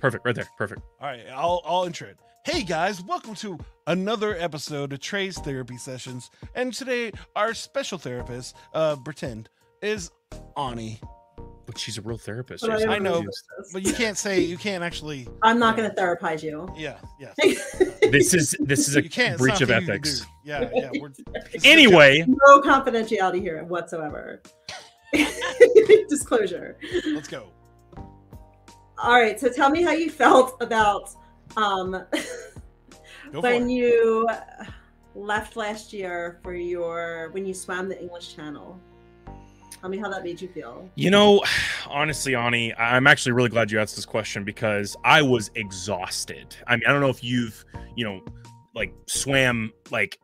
[0.00, 0.48] Perfect, right there.
[0.56, 0.80] Perfect.
[1.00, 2.16] All right, I'll I'll intro it.
[2.44, 6.30] Hey guys, welcome to another episode of Trey's Therapy Sessions.
[6.56, 9.50] And today our special therapist, uh pretend,
[9.82, 10.10] is
[10.56, 11.00] Ani.
[11.66, 12.62] But she's a real therapist.
[12.66, 13.44] But I I know, resist.
[13.72, 16.68] But you can't say you can't actually I'm not going to therapize you.
[16.76, 17.34] Yeah, yeah.
[18.10, 20.26] This is this is a You can't it's breach of nothing you can ethics.
[20.44, 20.90] Yeah, yeah.
[21.00, 21.18] We're, this
[21.54, 24.42] is a Anyway, No confidentiality here whatsoever.
[26.08, 26.78] Disclosure.
[27.06, 27.48] let's go.
[28.98, 29.38] All right.
[29.38, 31.10] So tell me how you felt about
[31.56, 32.04] um,
[33.34, 34.28] when you
[35.14, 38.80] left last year for your when you swam the English Channel.
[39.80, 40.88] Tell me how that made you feel.
[40.96, 41.42] You know,
[41.88, 46.56] honestly, Ani, I'm actually really glad you asked this question because I was exhausted.
[46.66, 47.64] I mean, I don't know if you've,
[47.96, 48.20] you know,
[48.74, 50.18] like swam like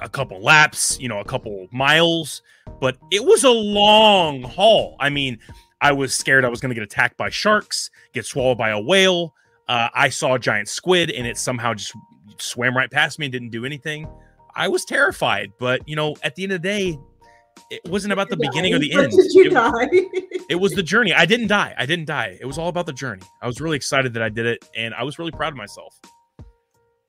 [0.00, 2.42] a couple laps, you know, a couple miles,
[2.80, 4.96] but it was a long haul.
[4.98, 5.38] I mean,
[5.80, 8.80] I was scared I was going to get attacked by sharks, get swallowed by a
[8.80, 9.34] whale.
[9.68, 11.92] Uh, I saw a giant squid and it somehow just
[12.38, 14.08] swam right past me and didn't do anything.
[14.54, 16.98] I was terrified, but you know, at the end of the day,
[17.70, 19.10] it wasn't about the beginning or the end.
[19.12, 19.88] Did you It- die?
[20.48, 21.12] it was the journey.
[21.12, 21.74] I didn't die.
[21.76, 22.36] I didn't die.
[22.40, 23.22] It was all about the journey.
[23.42, 25.94] I was really excited that I did it, and I was really proud of myself.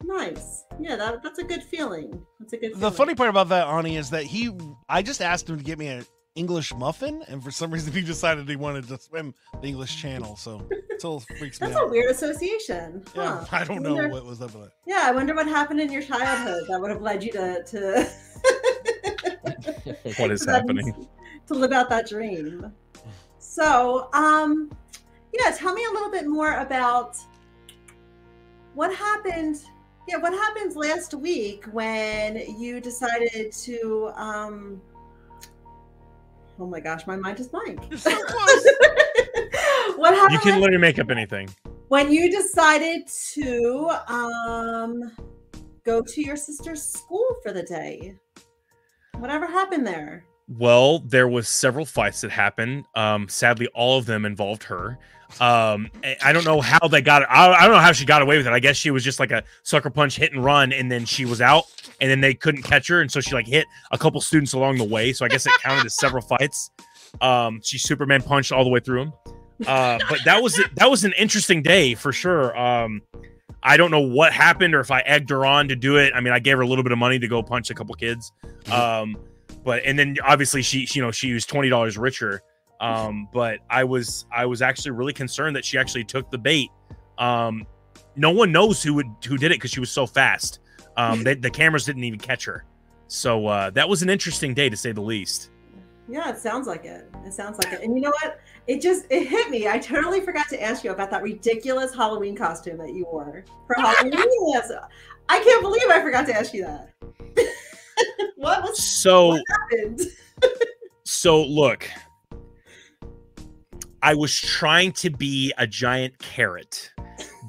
[0.04, 0.64] nice.
[0.80, 2.24] Yeah, that, that's a good feeling.
[2.40, 2.76] That's a good.
[2.76, 4.52] The funny part about that, Ani, is that he.
[4.88, 6.06] I just asked him to get me an
[6.36, 10.36] English muffin, and for some reason he decided he wanted to swim the English Channel.
[10.38, 11.90] So it still freaks me That's a out.
[11.90, 13.04] weird association.
[13.16, 13.44] Yeah.
[13.52, 14.72] I don't know wonder- what was up with it.
[14.86, 18.08] Yeah, I wonder what happened in your childhood that would have led you to to
[20.18, 21.08] What is happening?
[21.48, 22.74] to live out that dream.
[23.40, 24.72] So, um,
[25.34, 27.18] yeah, tell me a little bit more about
[28.74, 29.58] what happened.
[30.08, 34.12] Yeah, what happened last week when you decided to?
[34.16, 34.82] Um,
[36.60, 37.80] oh my gosh, my mind is blank.
[37.90, 38.68] You're so close.
[39.96, 40.34] what happened?
[40.34, 41.50] You can literally make up anything.
[41.88, 45.12] when you decided to um
[45.86, 48.14] go to your sister's school for the day
[49.20, 52.86] whatever happened there Well, there was several fights that happened.
[52.96, 54.98] Um, sadly, all of them involved her.
[55.42, 55.90] Um,
[56.24, 57.24] I- don't know how they got.
[57.30, 58.54] I, I don't know how she got away with it.
[58.54, 61.26] I guess she was just like a sucker punch, hit and run, and then she
[61.26, 61.66] was out,
[62.00, 64.78] and then they couldn't catch her, and so she like hit a couple students along
[64.78, 65.12] the way.
[65.12, 66.72] So I guess it counted as several fights.
[67.20, 69.14] Um, she Superman punched all the way through them.
[69.68, 72.58] Uh, but that was that was an interesting day for sure.
[72.58, 73.02] Um,
[73.68, 76.14] I don't know what happened or if I egged her on to do it.
[76.16, 77.94] I mean, I gave her a little bit of money to go punch a couple
[77.96, 78.32] kids.
[78.72, 79.18] Um,
[79.66, 82.42] but and then obviously she, she you know she was twenty dollars richer.
[82.80, 86.70] Um, but I was I was actually really concerned that she actually took the bait.
[87.18, 87.68] Um,
[88.16, 90.60] no one knows who would who did it because she was so fast.
[90.96, 92.64] Um, they, the cameras didn't even catch her.
[93.08, 95.52] So uh, that was an interesting day to say the least.
[96.10, 97.10] Yeah it sounds like it.
[97.26, 97.82] It sounds like it.
[97.82, 98.40] And you know what?
[98.68, 99.68] It just it hit me.
[99.68, 103.76] I totally forgot to ask you about that ridiculous halloween costume that you wore for
[103.82, 104.14] halloween.
[104.48, 104.72] Yes.
[105.30, 106.94] i can't believe i forgot to ask you that.
[108.36, 109.40] What was So
[109.72, 110.02] happened?
[111.10, 111.90] So look,
[114.04, 116.92] I was trying to be a giant carrot,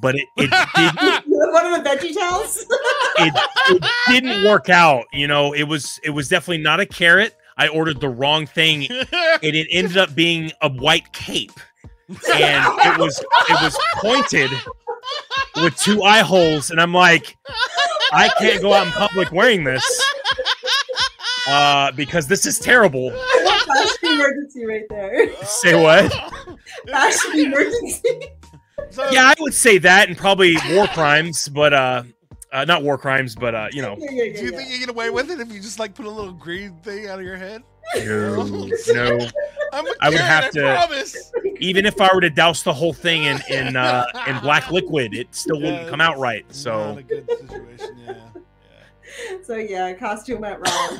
[0.01, 2.65] but it, it didn't one of the veggie towels?
[3.19, 3.35] It,
[3.71, 5.07] it didn't work out.
[5.13, 7.35] You know, it was it was definitely not a carrot.
[7.59, 9.09] I ordered the wrong thing, and
[9.43, 11.59] it ended up being a white cape,
[12.09, 13.19] and it was
[13.49, 14.51] it was pointed
[15.57, 17.37] with two eye holes, and I'm like,
[18.13, 19.85] I can't go out in public wearing this
[21.49, 23.11] uh, because this is terrible.
[23.11, 25.45] fashion emergency right there.
[25.45, 26.13] Say what?
[26.91, 28.03] fashion emergency.
[28.91, 32.05] So, Yeah, I would say that, and probably war crimes, but uh,
[32.53, 34.57] uh not war crimes, but uh, you know, yeah, yeah, yeah, Do you yeah.
[34.59, 37.07] think you get away with it if you just like put a little green thing
[37.09, 37.63] out of your head?
[37.97, 39.19] no, no.
[39.73, 41.33] I'm a I would carrot, have I to- promise.
[41.61, 45.13] even if I were to douse the whole thing in in uh, in black liquid,
[45.15, 46.45] it still wouldn't come out it's right.
[46.47, 47.99] Not So a good situation.
[48.07, 48.15] Yeah.
[48.15, 49.37] yeah.
[49.43, 50.99] so yeah costume went wrong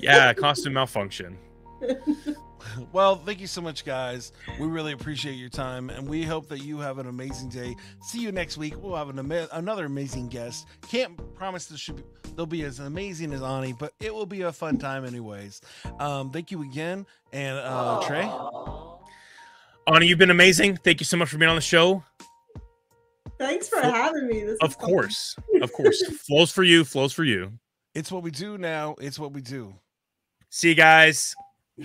[0.00, 1.38] yeah, costume malfunction.
[2.92, 4.32] Well, thank you so much, guys.
[4.58, 7.76] We really appreciate your time, and we hope that you have an amazing day.
[8.02, 8.74] See you next week.
[8.82, 10.66] We'll have an ama- another amazing guest.
[10.88, 12.02] Can't promise this should be,
[12.36, 15.60] they'll be as amazing as Ani, but it will be a fun time anyways.
[15.98, 18.28] Um, thank you again, and uh, Trey.
[19.86, 20.76] Ani, you've been amazing.
[20.76, 22.02] Thank you so much for being on the show.
[23.38, 27.52] thanks for having me this Of course, of course, flows for you, flows for you.
[27.94, 28.96] It's what we do now.
[29.00, 29.74] It's what we do.
[30.50, 31.34] See you guys.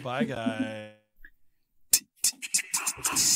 [0.04, 0.92] Bye, guys.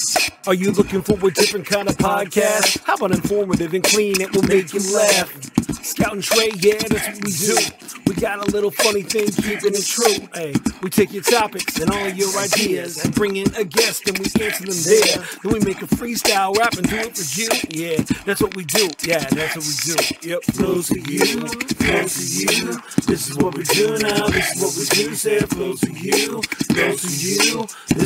[0.48, 2.84] Are you looking for a different kind of podcast?
[2.84, 4.22] How about informative and clean?
[4.22, 5.30] It will make you laugh.
[5.84, 7.58] Scout and Trey, yeah, that's what we do.
[8.08, 10.28] We got a little funny thing, keeping it true.
[10.34, 14.18] Hey, we take your topics and all your ideas and bring in a guest and
[14.18, 15.26] we answer them there.
[15.44, 17.50] Then we make a freestyle rap and do it for you.
[17.70, 18.90] Yeah, that's what we do.
[19.04, 20.30] Yeah, that's what we do.
[20.30, 22.82] Yep, flows to you, flows to you.
[23.06, 24.28] This is what we do now.
[24.28, 25.16] This is what we do.
[25.16, 27.68] Say it flows to you, flows to you.
[27.68, 27.98] This